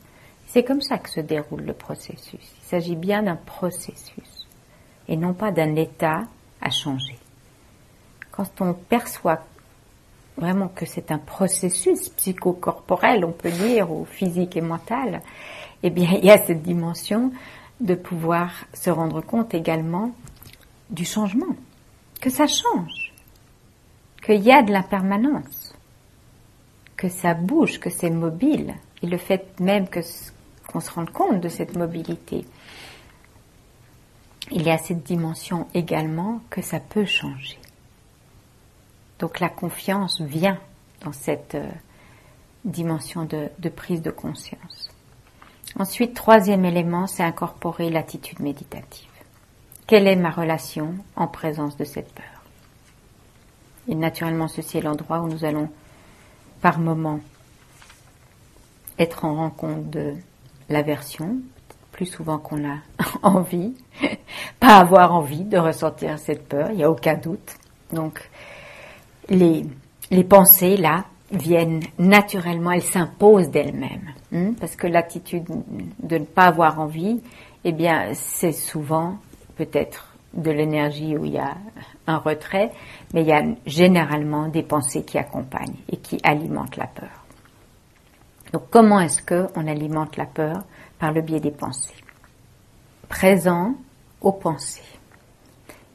[0.49, 2.53] C'est comme ça que se déroule le processus.
[2.59, 4.49] Il s'agit bien d'un processus
[5.07, 6.23] et non pas d'un état
[6.61, 7.19] à changer
[8.41, 9.43] quand on perçoit
[10.37, 15.23] vraiment que c'est un processus psychocorporel, on peut dire, ou physique et mental,
[15.83, 17.33] eh bien, il y a cette dimension
[17.81, 20.13] de pouvoir se rendre compte également
[20.91, 21.57] du changement,
[22.21, 23.13] que ça change,
[24.25, 25.75] qu'il y a de l'impermanence,
[26.97, 30.01] que ça bouge, que c'est mobile, et le fait même que
[30.71, 32.45] qu'on se rende compte de cette mobilité.
[34.53, 37.60] Il y a cette dimension également que ça peut changer.
[39.21, 40.59] Donc la confiance vient
[41.03, 41.69] dans cette euh,
[42.65, 44.91] dimension de, prise de conscience.
[45.79, 49.09] Ensuite, troisième élément, c'est incorporer l'attitude méditative.
[49.87, 52.25] Quelle est ma relation en présence de cette peur?
[53.89, 55.69] Et naturellement, ceci est l'endroit où nous allons
[56.63, 57.21] par moment
[58.99, 60.15] être en rencontre de
[60.69, 61.39] l'aversion,
[61.93, 62.79] plus souvent qu'on a
[63.23, 63.75] envie,
[64.59, 67.57] pas avoir envie de ressentir cette peur, il n'y a aucun doute.
[69.31, 74.11] Les, pensées, là, viennent naturellement, elles s'imposent d'elles-mêmes.
[74.33, 75.45] Hein, parce que l'attitude
[76.03, 77.21] de ne pas avoir envie,
[77.65, 79.17] eh bien, c'est souvent
[79.57, 81.57] peut-être de l'énergie où il y a
[82.07, 82.71] un retrait,
[83.13, 87.25] mais il y a généralement des pensées qui accompagnent et qui alimentent la peur.
[88.53, 90.65] Donc comment est-ce qu'on alimente la peur
[90.99, 91.95] Par le biais des pensées?
[93.09, 93.75] Présent
[94.21, 94.83] aux pensées.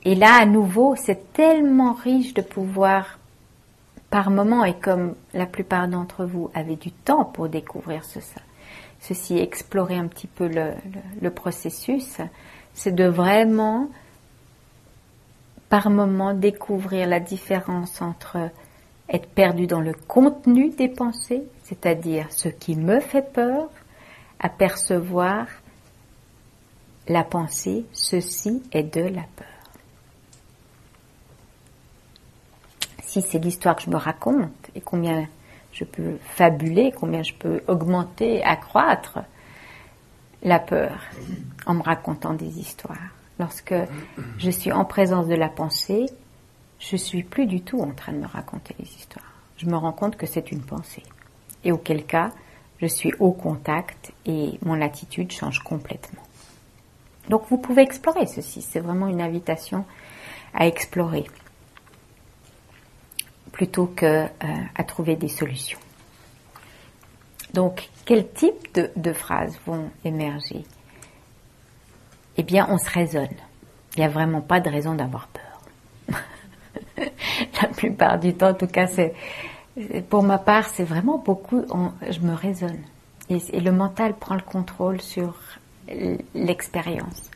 [0.04, 3.18] Et là, à nouveau, c'est tellement riche de pouvoir,
[4.10, 8.20] par moment, et comme la plupart d'entre vous avaient du temps pour découvrir ce,
[9.00, 12.18] ceci, explorer un petit peu le processus,
[12.74, 13.90] c'est de vraiment,
[15.70, 18.52] par moment, découvrir la différence entre
[19.10, 23.70] être perdu dans le contenu des pensées, c'est-à-dire ce qui me fait peur,
[24.40, 25.48] apercevoir
[27.08, 29.55] la pensée, ceci est de la peur.
[33.22, 35.28] C'est l'histoire que je me raconte et combien
[35.72, 39.20] je peux fabuler, combien je peux augmenter, accroître
[40.44, 41.00] la peur
[41.66, 42.98] en me racontant des histoires.
[43.40, 43.76] Lorsque
[44.38, 46.06] je suis en présence de la pensée,
[46.80, 49.26] je suis plus du tout en train de me raconter les histoires.
[49.58, 51.04] Je me rends compte que c'est une pensée.
[51.64, 52.32] Et auquel cas,
[52.82, 56.22] je suis au contact et mon attitude change complètement.
[57.30, 58.62] Donc vous pouvez explorer ceci.
[58.62, 59.86] C'est vraiment une invitation
[60.54, 61.26] à explorer
[63.56, 65.80] plutôt que euh, trouver des solutions.
[67.54, 70.66] Donc, quel type de, de phrases vont émerger?
[72.36, 73.36] Eh bien, on se raisonne.
[73.96, 76.20] Il n'y a vraiment pas de raison d'avoir peur.
[77.62, 79.14] la plupart du temps, en tout cas, c'est
[80.10, 81.64] pour ma part, c'est vraiment beaucoup.
[82.10, 82.84] je me raisonne
[83.30, 85.34] et, le mental prend le contrôle sur
[86.34, 87.32] l'expérience.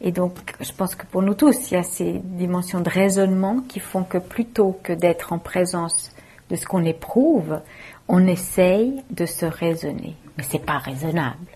[0.00, 3.60] Et donc, je pense que pour nous tous, il y a ces dimensions de raisonnement
[3.68, 6.10] qui font que plutôt que d'être en présence
[6.50, 7.60] de ce qu'on éprouve,
[8.08, 10.14] on essaye de se raisonner.
[10.36, 11.46] Mais c'est pas raisonnable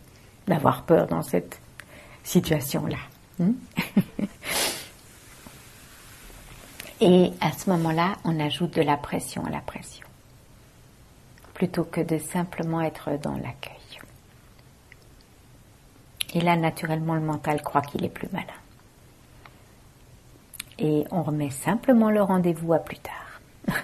[0.46, 1.60] d'avoir peur dans cette
[2.24, 2.98] situation-là.
[3.38, 3.52] Hmm?
[7.00, 10.06] Et à ce moment-là, on ajoute de la pression à la pression,
[11.54, 13.77] plutôt que de simplement être dans l'accueil.
[16.34, 18.46] Et là, naturellement, le mental croit qu'il est plus malin.
[20.78, 23.40] Et on remet simplement le rendez-vous à plus tard.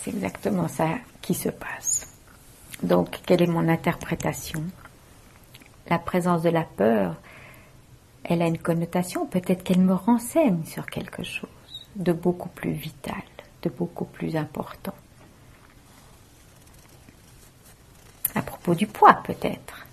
[0.00, 0.88] C'est exactement ça
[1.20, 2.16] qui se passe.
[2.82, 4.62] Donc, quelle est mon interprétation?
[5.88, 7.16] La présence de la peur,
[8.24, 11.48] elle a une connotation, peut-être qu'elle me renseigne sur quelque chose
[11.96, 13.22] de beaucoup plus vital,
[13.62, 14.94] de beaucoup plus important.
[18.34, 19.86] À propos du poids peut-être.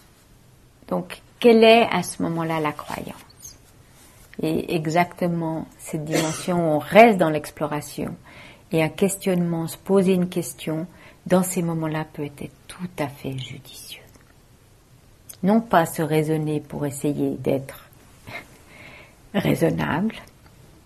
[0.93, 3.57] Donc, quelle est à ce moment-là la croyance?
[4.43, 8.15] Et exactement cette dimension où on reste dans l'exploration
[8.71, 10.85] et un questionnement, se poser une question,
[11.25, 14.03] dans ces moments-là peut être tout à fait judicieux.
[15.41, 17.89] Non pas se raisonner pour essayer d'être
[19.33, 20.13] raisonnable,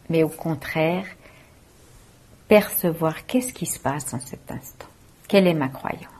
[0.09, 1.05] mais au contraire,
[2.47, 4.87] percevoir qu'est-ce qui se passe en cet instant?
[5.27, 6.16] Quelle est ma croyance?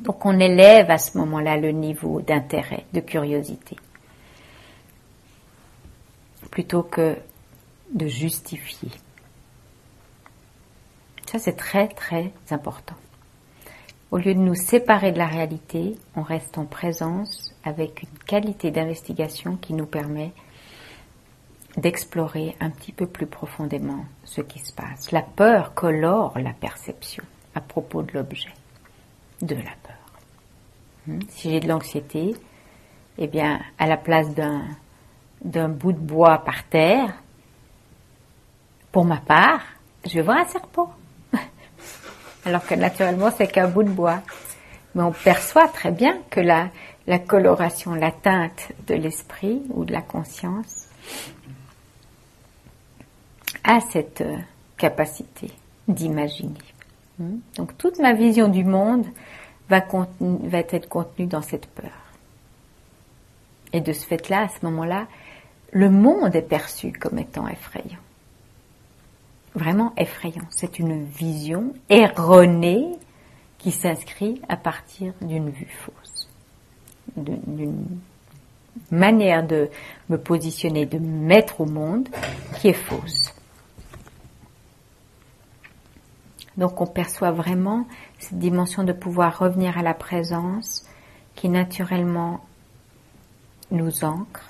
[0.00, 3.76] Donc on élève à ce moment-là le niveau d'intérêt, de curiosité,
[6.50, 7.16] plutôt que
[7.94, 8.90] de justifier.
[11.26, 12.96] Ça c'est très très important.
[14.12, 18.70] Au lieu de nous séparer de la réalité, on reste en présence avec une qualité
[18.70, 20.32] d'investigation qui nous permet
[21.76, 25.10] d'explorer un petit peu plus profondément ce qui se passe.
[25.12, 27.24] La peur colore la perception
[27.54, 28.52] à propos de l'objet,
[29.42, 29.96] de la peur.
[31.06, 31.20] Hmm?
[31.28, 32.34] Si j'ai de l'anxiété,
[33.18, 34.62] eh bien, à la place d'un,
[35.42, 37.14] d'un bout de bois par terre,
[38.92, 39.60] pour ma part,
[40.04, 40.94] je vais voir un serpent.
[42.44, 44.22] Alors que naturellement, c'est qu'un bout de bois.
[44.94, 46.70] Mais on perçoit très bien que la,
[47.06, 50.88] la coloration, la teinte de l'esprit ou de la conscience
[53.64, 54.36] a cette euh,
[54.76, 55.50] capacité
[55.88, 56.54] d'imaginer.
[57.18, 57.38] Hmm?
[57.56, 59.06] Donc toute ma vision du monde
[59.68, 61.90] va, être contenu dans cette peur.
[63.72, 65.06] Et de ce fait-là, à ce moment-là,
[65.72, 67.98] le monde est perçu comme étant effrayant.
[69.54, 70.44] Vraiment effrayant.
[70.50, 72.86] C'est une vision erronée
[73.58, 76.28] qui s'inscrit à partir d'une vue fausse,
[77.16, 77.98] d'une
[78.90, 79.70] manière de
[80.08, 82.08] me positionner, de me mettre au monde
[82.56, 83.35] qui est fausse.
[86.56, 87.86] Donc on perçoit vraiment
[88.18, 90.86] cette dimension de pouvoir revenir à la présence
[91.34, 92.40] qui naturellement
[93.70, 94.44] nous ancre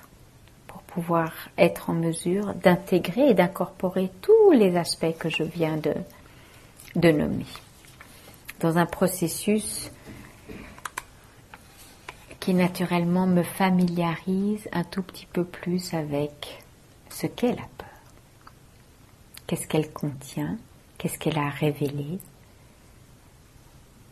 [0.67, 7.11] pour pouvoir être en mesure d'intégrer et d'incorporer tous les aspects que je viens de,
[7.11, 7.47] nommer
[8.61, 9.91] dans un processus
[12.41, 16.63] qui naturellement me familiarise un tout petit peu plus avec
[17.11, 17.89] ce qu'est la peur.
[19.47, 20.57] Qu'est-ce qu'elle contient?
[21.07, 22.19] Qu'est-ce qu'elle a révélé?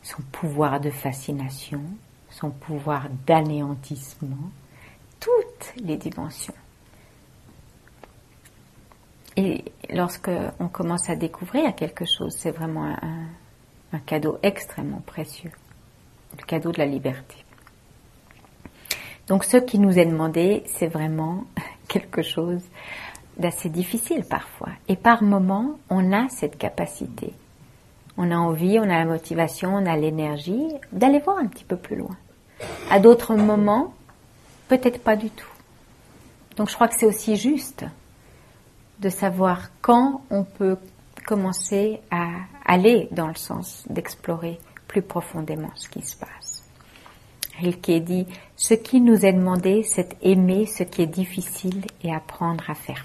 [0.05, 1.83] Son pouvoir de fascination,
[2.31, 4.53] son pouvoir d'anéantissement,
[5.19, 6.55] toutes les dimensions.
[9.37, 10.31] Et lorsque
[10.61, 13.27] on commence à découvrir quelque chose, c'est vraiment un,
[13.93, 15.51] un cadeau extrêmement précieux,
[16.39, 17.45] le cadeau de la liberté.
[19.27, 21.43] Donc ce qui nous est demandé, c'est vraiment
[21.89, 22.63] quelque chose
[23.39, 24.71] d'assez difficile parfois.
[24.89, 27.33] Et par moments, on a cette capacité.
[28.17, 31.77] On a envie, on a la motivation, on a l'énergie d'aller voir un petit peu
[31.77, 32.17] plus loin.
[32.91, 33.95] À d'autres moments,
[34.69, 35.49] peut-être pas du tout.
[36.57, 37.85] Donc je crois que c'est aussi juste
[39.01, 40.77] de savoir quand on peut
[41.27, 42.29] commencer à
[42.65, 46.63] aller dans le sens d'explorer plus profondément ce qui se passe.
[47.59, 48.27] Rilke dit,
[48.57, 53.05] ce qui nous est demandé, c'est aimer ce qui est difficile et apprendre à faire.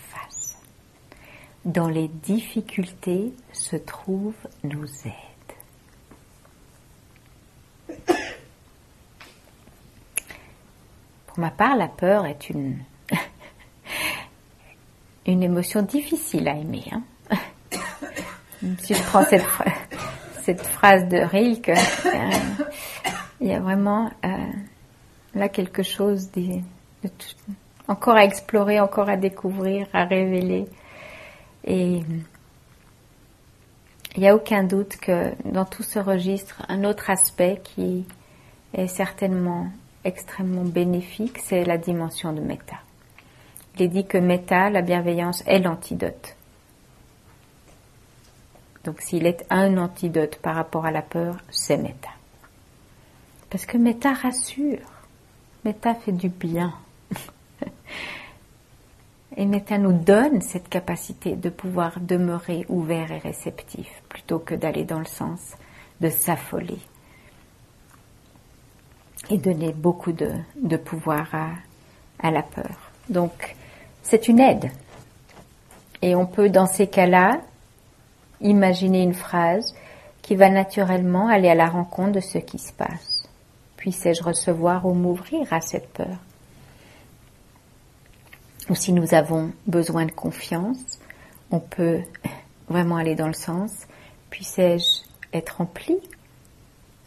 [1.65, 4.33] Dans les difficultés se trouvent
[4.63, 5.13] nos aides.
[11.27, 12.79] Pour ma part, la peur est une,
[15.25, 16.85] une émotion difficile à aimer.
[16.91, 17.03] Hein
[18.79, 19.45] si je prends cette,
[20.43, 22.29] cette phrase de Rilke, euh,
[23.41, 24.29] il y a vraiment euh,
[25.35, 26.61] là quelque chose de,
[27.87, 30.65] encore à explorer, encore à découvrir, à révéler.
[31.69, 32.03] Et
[34.15, 38.05] il n'y a aucun doute que dans tout ce registre, un autre aspect qui
[38.73, 39.67] est certainement
[40.03, 42.75] extrêmement bénéfique, c'est la dimension de méta.
[43.75, 46.35] Il est dit que méta, la bienveillance, est l'antidote
[48.83, 52.09] donc s'il est un antidote par rapport à la peur, c'est Metta.
[53.49, 54.79] Parce que Metta rassure.
[55.65, 56.73] Metta fait du bien.
[59.37, 64.83] et Metta nous donne cette capacité de pouvoir demeurer ouvert et réceptif plutôt que d'aller
[64.83, 65.55] dans le sens
[66.01, 66.79] de s'affoler
[69.29, 71.27] et donner beaucoup de, pouvoir
[72.21, 72.91] à, la peur.
[73.09, 73.55] Donc,
[74.01, 74.71] c'est une aide.
[76.01, 77.41] Et on peut, dans ces cas-là,
[78.41, 79.75] imaginer une phrase
[80.21, 83.27] qui va naturellement aller à la rencontre de ce qui se passe.
[83.77, 86.17] Puissais-je recevoir ou m'ouvrir à cette peur?
[88.69, 90.99] Ou si nous avons besoin de confiance,
[91.51, 92.01] on peut
[92.67, 93.71] vraiment aller dans le sens,
[94.29, 95.03] puissais-je
[95.33, 95.97] être rempli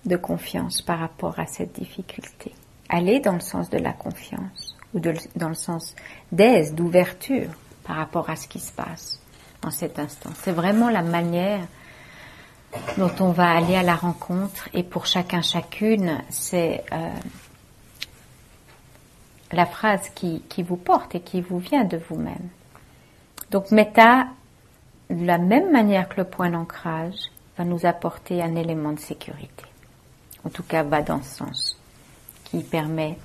[0.05, 2.53] de confiance par rapport à cette difficulté?
[2.89, 5.95] Aller dans le sens de la confiance ou dans le sens
[6.31, 7.49] d'aise, d'ouverture
[7.85, 9.21] par rapport à ce qui se passe
[9.65, 10.31] en cet instant.
[10.43, 11.67] C'est vraiment la manière
[12.97, 17.11] dont on va aller à la rencontre et pour chacun chacune, c'est euh,
[19.53, 22.49] la phrase qui, qui, vous porte et qui vous vient de vous-même.
[23.51, 24.27] Donc Meta,
[25.11, 27.19] de la même manière que le point d'ancrage,
[27.59, 29.65] va nous apporter un élément de sécurité.
[30.45, 31.79] En tout cas, va dans ce sens,
[32.45, 33.19] qui permet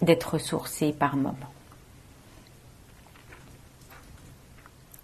[0.00, 1.34] d'être ressourcé par moment.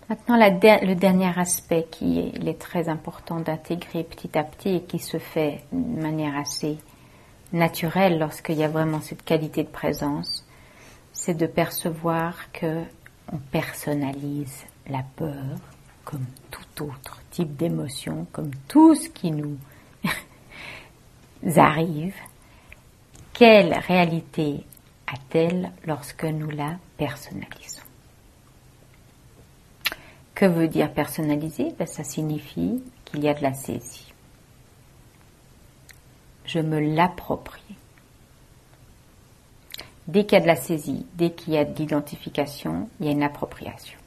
[0.09, 5.19] Maintenant, le dernier aspect qui est, très important d'intégrer petit à petit et qui se
[5.19, 6.79] fait de manière assez
[7.53, 10.45] naturelle lorsqu'il y a vraiment cette qualité de présence,
[11.13, 12.85] c'est de percevoir que
[13.33, 15.59] on personnalise la peur
[16.05, 19.57] comme tout autre type d'émotion, comme tout ce qui nous
[21.57, 22.17] arrive.
[23.33, 24.67] Quelle réalité
[25.07, 27.83] a-t-elle lorsque nous la personnalisons?
[30.35, 31.73] Que veut dire personnaliser?
[31.79, 34.13] Ben, Ça signifie qu'il y a de la saisie.
[36.45, 37.77] Je me l'approprie.
[40.09, 43.09] Dès qu'il y a de la saisie, dès qu'il y a de l'identification, il y
[43.09, 43.99] a une appropriation.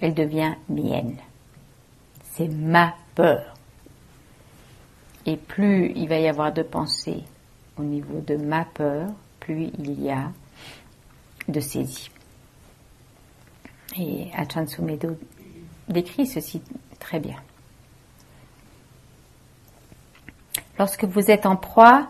[0.00, 1.16] Elle devient mienne.
[2.32, 3.54] C'est ma peur.
[5.26, 7.24] Et plus il va y avoir de pensées
[7.76, 9.08] au niveau de ma peur,
[9.40, 10.30] plus il y a
[11.48, 12.10] de saisie.
[13.96, 15.16] Et Achan Sumedo
[15.88, 16.62] décrit ceci
[16.98, 17.36] très bien.
[20.78, 22.08] Lorsque vous êtes en proie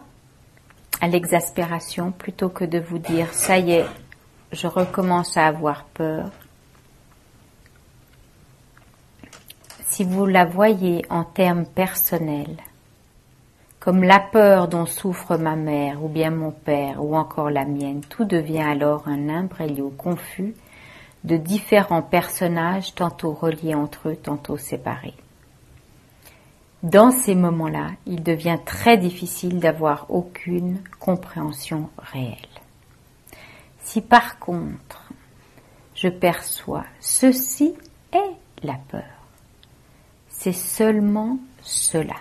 [1.05, 3.87] à l'exaspération, plutôt que de vous dire ça y est,
[4.53, 6.31] je recommence à avoir peur,
[9.91, 12.57] si vous la voyez en termes personnels,
[13.81, 18.01] comme la peur dont souffre ma mère ou bien mon père ou encore la mienne,
[18.09, 20.55] tout devient alors un imbroglio confus
[21.23, 25.13] de différents personnages tantôt reliés entre eux, tantôt séparés.
[26.85, 32.37] Dans ces moments-là, il devient très difficile d'avoir aucune compréhension réelle.
[33.79, 35.09] Si par contre,
[35.95, 37.75] je perçois ceci
[38.13, 39.03] est la peur,
[40.29, 42.17] c'est seulement cela.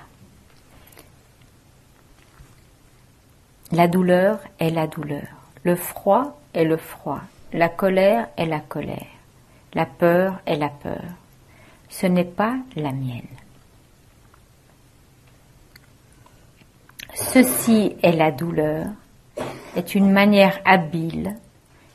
[3.74, 5.28] La douleur est la douleur,
[5.64, 7.20] le froid est le froid,
[7.52, 9.12] la colère est la colère,
[9.74, 11.04] la peur est la peur.
[11.90, 13.28] Ce n'est pas la mienne.
[17.16, 18.88] Ceci est la douleur,
[19.76, 21.36] est une manière habile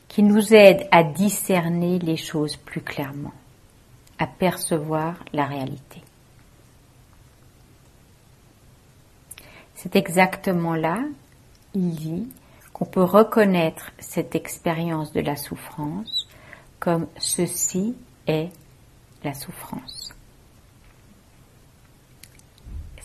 [0.08, 3.34] qui nous aide à discerner les choses plus clairement,
[4.18, 6.02] à percevoir la réalité.
[9.74, 10.98] C'est exactement là
[11.74, 12.28] il dit
[12.72, 16.28] qu'on peut reconnaître cette expérience de la souffrance
[16.78, 17.96] comme ceci
[18.26, 18.50] est
[19.24, 20.14] la souffrance.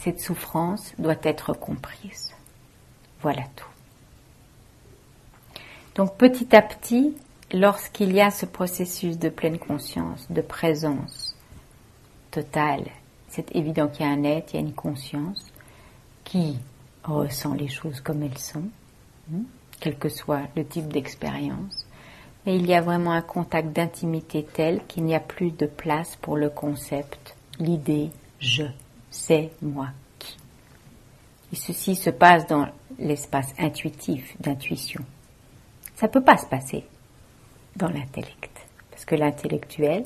[0.04, 2.34] Cette souffrance doit être comprise.
[3.22, 3.70] Voilà tout.
[5.96, 7.16] Donc petit à petit,
[7.54, 11.38] lorsqu'il y a ce processus de pleine conscience, de présence
[12.32, 12.84] totale,
[13.30, 15.54] c'est évident qu'il y a un être, il y a une conscience
[16.26, 16.58] qui
[17.06, 18.68] ressent les choses comme elles sont,
[19.34, 19.44] hein,
[19.80, 21.88] quel que soit le type d'expérience.
[22.46, 26.18] Mais il y a vraiment un contact d'intimité tel qu'il n'y a plus de place
[26.18, 28.66] pour le concept, l'idée je,
[29.14, 30.36] c'est moi qui.
[31.54, 35.02] Et ceci se passe dans l'espace intuitif, d'intuition.
[35.96, 36.84] Ça ne peut pas se passer
[37.76, 38.50] dans l'intellect.
[38.90, 40.04] Parce que l'intellectuel,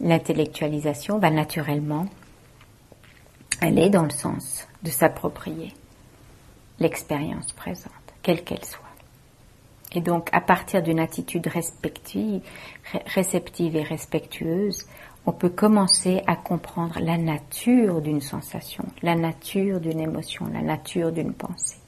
[0.00, 2.06] l'intellectualisation va naturellement
[3.60, 5.72] aller dans le sens de s'approprier
[6.80, 7.92] l'expérience présente,
[8.22, 8.80] quelle qu'elle soit.
[9.94, 12.42] Et donc, à partir d'une attitude réceptive
[13.76, 14.86] et respectueuse,
[15.24, 21.12] on peut commencer à comprendre la nature d'une sensation, la nature d'une émotion, la nature
[21.12, 21.78] d'une pensée,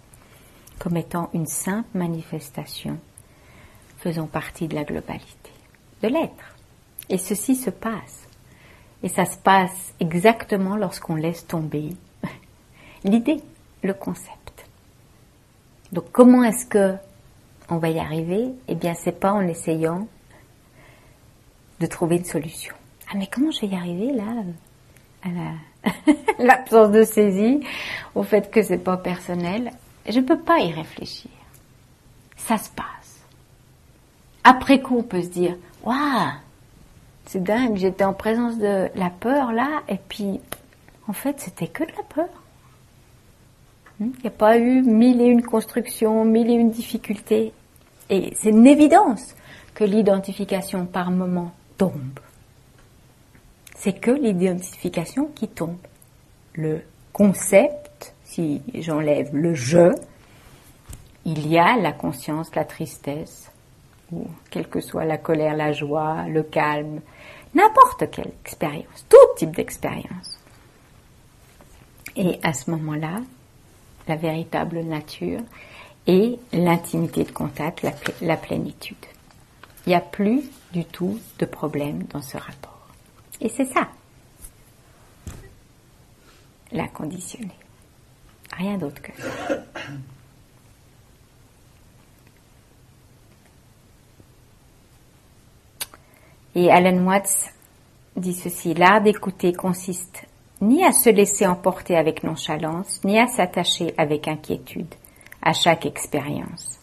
[0.79, 2.99] comme étant une simple manifestation
[3.99, 5.51] faisant partie de la globalité,
[6.03, 6.57] de l'être.
[7.09, 8.29] Et ceci se passe.
[9.03, 11.91] Et ça se passe exactement lorsqu'on laisse tomber
[13.05, 13.43] l'idée,
[13.83, 14.67] le concept.
[15.93, 16.95] Donc comment est-ce que
[17.71, 18.51] on va y arriver?
[18.69, 20.07] Eh bien, c'est pas en essayant
[21.81, 22.75] de trouver une solution.
[23.11, 24.25] Ah mais comment je vais y arriver là
[25.23, 25.91] à
[26.39, 27.61] l'absence de saisie,
[28.15, 29.71] au fait que c'est pas personnel?
[30.09, 31.31] Je peux pas y réfléchir.
[32.37, 33.25] Ça se passe.
[34.43, 36.33] Après coup, on peut se dire waouh,
[37.27, 40.41] c'est dingue, j'étais en présence de la peur là, et puis
[41.09, 42.29] en fait, c'était que de la peur.
[44.01, 47.53] Il n'y a pas eu mille et une constructions, mille et une difficultés.
[48.11, 49.35] Et c'est une évidence
[49.75, 52.19] que l'identification par moment tombe.
[53.75, 55.79] C'est que l'identification qui tombe.
[56.55, 59.93] Le concept, si j'enlève le je,
[61.25, 63.51] il y a la conscience, la tristesse,
[64.13, 67.01] ou quelle que soit la colère, la joie, le calme,
[67.55, 70.39] n'importe quelle expérience, tout type d'expérience.
[72.17, 73.21] Et à ce moment-là,
[74.07, 75.41] la véritable nature
[76.07, 77.87] et l'intimité de contact,
[78.21, 78.97] la, plénitude.
[79.87, 82.74] Il n'y a plus du tout de problème dans ce rapport.
[83.45, 83.87] Et c'est ça,
[86.73, 87.53] l'inconditionné.
[88.57, 89.65] Rien d'autre que ça.
[96.55, 97.53] Et Alan Watts
[98.17, 100.25] dit ceci, l'art d'écouter consiste
[100.63, 104.95] ni à se laisser emporter avec nonchalance, ni à s'attacher avec inquiétude
[105.43, 106.81] à chaque expérience.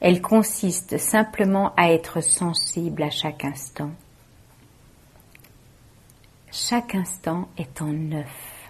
[0.00, 3.92] Elle consiste simplement à être sensible à chaque instant.
[6.54, 8.68] Chaque instant est en neuf,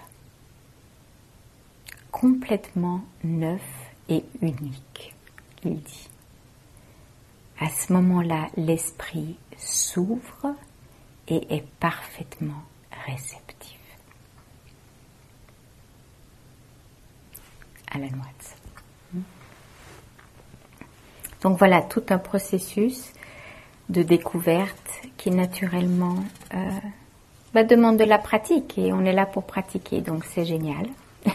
[2.13, 3.61] complètement neuf
[4.09, 5.15] et unique,
[5.65, 6.09] il dit.
[7.59, 10.55] À ce moment-là, l'esprit s'ouvre
[11.27, 12.63] et est parfaitement
[13.07, 13.79] réceptif.
[17.95, 18.25] à la noix.
[21.43, 23.13] Donc voilà tout un processus
[23.89, 26.25] de découverte qui naturellement
[26.55, 26.71] euh,
[27.55, 30.87] bah, demande de la pratique et on est là pour pratiquer, donc c'est génial.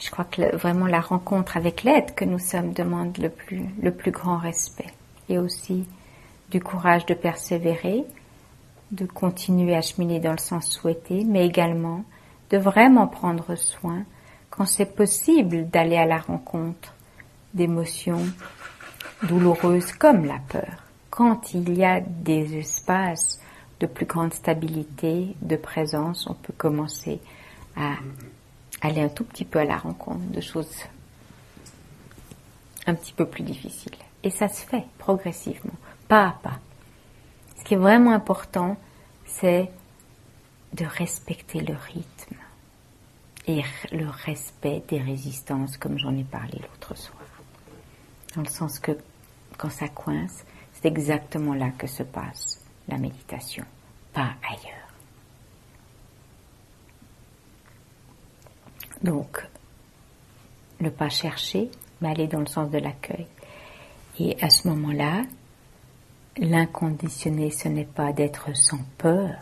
[0.00, 3.90] Je crois que vraiment la rencontre avec l'aide que nous sommes demande le plus, le
[3.90, 4.92] plus grand respect
[5.28, 5.84] et aussi
[6.50, 8.04] du courage de persévérer,
[8.92, 12.04] de continuer à cheminer dans le sens souhaité, mais également
[12.50, 14.04] de vraiment prendre soin
[14.50, 16.94] quand c'est possible d'aller à la rencontre
[17.52, 18.24] d'émotions
[19.24, 20.85] douloureuses comme la peur,
[21.16, 23.40] quand il y a des espaces
[23.80, 27.20] de plus grande stabilité, de présence, on peut commencer
[27.74, 27.94] à
[28.82, 30.76] aller un tout petit peu à la rencontre de choses
[32.86, 33.96] un petit peu plus difficiles.
[34.22, 35.72] Et ça se fait progressivement,
[36.06, 36.58] pas à pas.
[37.58, 38.76] Ce qui est vraiment important,
[39.24, 39.70] c'est
[40.74, 42.36] de respecter le rythme
[43.46, 47.24] et le respect des résistances, comme j'en ai parlé l'autre soir.
[48.34, 48.92] Dans le sens que
[49.56, 50.44] quand ça coince,
[50.76, 53.64] c'est exactement là que se passe la méditation,
[54.12, 54.86] pas ailleurs.
[59.02, 59.46] Donc,
[60.80, 61.70] ne pas chercher,
[62.00, 63.26] mais aller dans le sens de l'accueil.
[64.18, 65.22] Et à ce moment-là,
[66.38, 69.34] l'inconditionné, ce n'est pas d'être sans peur.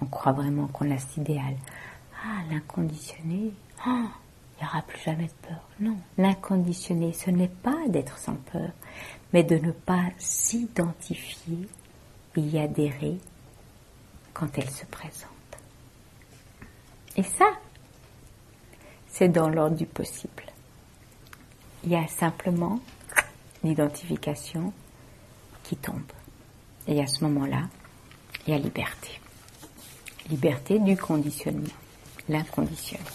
[0.00, 1.56] On croit vraiment qu'on a cet idéal.
[2.24, 3.52] Ah, l'inconditionné,
[3.86, 4.04] oh,
[4.58, 5.68] il n'y aura plus jamais de peur.
[5.78, 8.70] Non, l'inconditionné, ce n'est pas d'être sans peur,
[9.32, 11.68] mais de ne pas s'identifier
[12.36, 13.18] et y adhérer
[14.34, 15.30] quand elle se présente.
[17.16, 17.46] Et ça,
[19.08, 20.44] c'est dans l'ordre du possible.
[21.84, 22.80] Il y a simplement
[23.62, 24.72] l'identification
[25.64, 26.12] qui tombe.
[26.86, 27.68] Et à ce moment-là,
[28.46, 29.20] il y a liberté.
[30.30, 31.68] Liberté du conditionnement,
[32.28, 33.06] l'inconditionnement.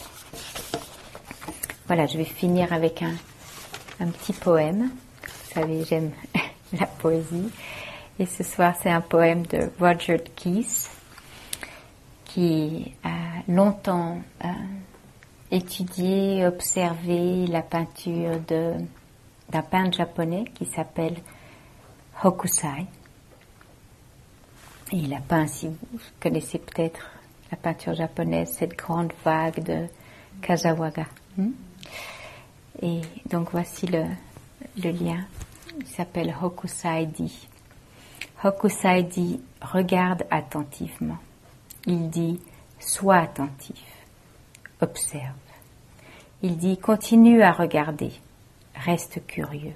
[1.88, 4.90] Voilà, je vais finir avec un, petit poème.
[5.22, 6.12] Vous savez, j'aime
[6.80, 7.52] la poésie.
[8.20, 10.88] Et ce soir, c'est un poème de Roger Keys,
[12.24, 14.48] qui a longtemps euh,
[15.52, 21.18] étudié, observé la peinture d'un peintre japonais qui s'appelle
[22.24, 22.88] Hokusai.
[24.94, 27.10] Et il a peint, si vous connaissez peut-être
[27.52, 29.88] la peinture japonaise, cette grande vague de
[30.42, 31.08] Kazawaga.
[31.36, 31.52] Hmm?
[32.82, 34.04] Et donc voici le,
[34.76, 35.26] lien.
[35.80, 37.48] Il s'appelle Hokusai dit.
[38.44, 41.18] Hokusai dit regarde attentivement.
[41.86, 42.40] Il dit
[42.80, 43.84] sois attentif.
[44.82, 45.34] Observe.
[46.42, 48.12] Il dit continue à regarder.
[48.76, 49.76] Reste curieux.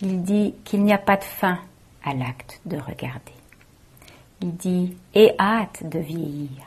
[0.00, 1.58] Il dit qu'il n'y a pas de fin
[2.04, 3.32] à l'acte de regarder.
[4.40, 6.66] Il dit aie hâte de vieillir.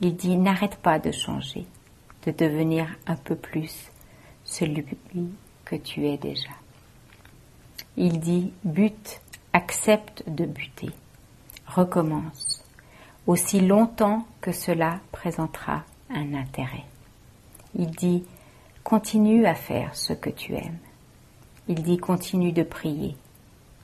[0.00, 1.66] Il dit n'arrête pas de changer,
[2.24, 3.90] de devenir un peu plus
[4.46, 4.86] celui
[5.64, 6.52] que tu es déjà.
[7.96, 9.20] Il dit bute,
[9.52, 10.90] accepte de buter,
[11.66, 12.64] recommence,
[13.26, 16.84] aussi longtemps que cela présentera un intérêt.
[17.74, 18.24] Il dit
[18.84, 20.78] continue à faire ce que tu aimes.
[21.68, 23.16] Il dit continue de prier.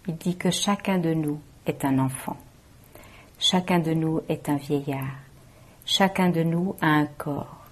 [0.07, 2.37] Il dit que chacun de nous est un enfant.
[3.39, 5.19] Chacun de nous est un vieillard.
[5.85, 7.65] Chacun de nous a un corps.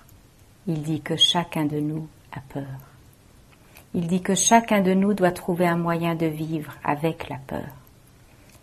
[0.67, 2.09] Il dit que chacun de nous
[2.39, 2.79] peur.
[3.93, 7.67] Il dit que chacun de nous doit trouver un moyen de vivre avec la peur.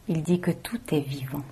[0.07, 1.43] Il dit que tout est vivant.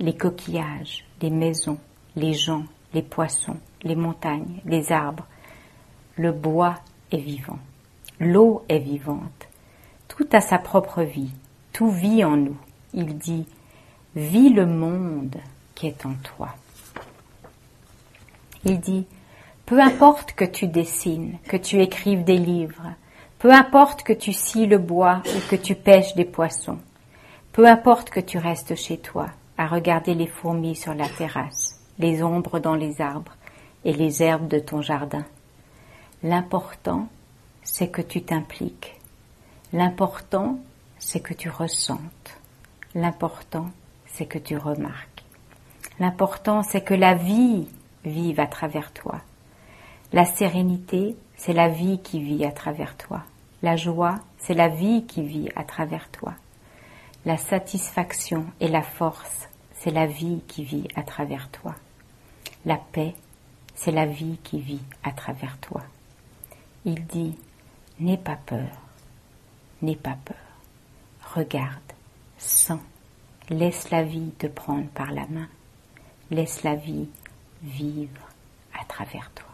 [0.00, 1.78] Les coquillages, les maisons,
[2.16, 5.26] les gens, les poissons, les montagnes, les arbres.
[6.16, 6.80] Le bois
[7.12, 7.58] est vivant.
[8.18, 9.48] L'eau est vivante.
[10.08, 11.30] Tout a sa propre vie.
[11.72, 12.56] Tout vit en nous.
[12.92, 13.46] Il dit,
[14.16, 15.36] vis le monde
[15.74, 16.54] qui est en toi.
[18.64, 19.06] Il dit,
[19.66, 22.92] peu importe que tu dessines, que tu écrives des livres,
[23.38, 26.78] peu importe que tu scies le bois ou que tu pêches des poissons,
[27.52, 32.22] peu importe que tu restes chez toi à regarder les fourmis sur la terrasse, les
[32.22, 33.36] ombres dans les arbres
[33.84, 35.24] et les herbes de ton jardin.
[36.22, 37.08] L'important,
[37.62, 38.98] c'est que tu t'impliques.
[39.72, 40.58] L'important,
[40.98, 42.38] c'est que tu ressentes.
[42.94, 43.70] L'important,
[44.06, 45.24] c'est que tu remarques.
[46.00, 47.66] L'important, c'est que la vie
[48.04, 49.20] vive à travers toi.
[50.14, 53.24] La sérénité, c'est la vie qui vit à travers toi.
[53.62, 56.34] La joie, c'est la vie qui vit à travers toi.
[57.24, 61.74] La satisfaction et la force, c'est la vie qui vit à travers toi.
[62.64, 63.16] La paix,
[63.74, 65.82] c'est la vie qui vit à travers toi.
[66.84, 67.36] Il dit,
[67.98, 68.70] n'aie pas peur,
[69.82, 70.36] n'aie pas peur.
[71.34, 71.92] Regarde,
[72.38, 72.78] sens,
[73.50, 75.48] laisse la vie te prendre par la main,
[76.30, 77.08] laisse la vie
[77.64, 78.28] vivre
[78.80, 79.53] à travers toi.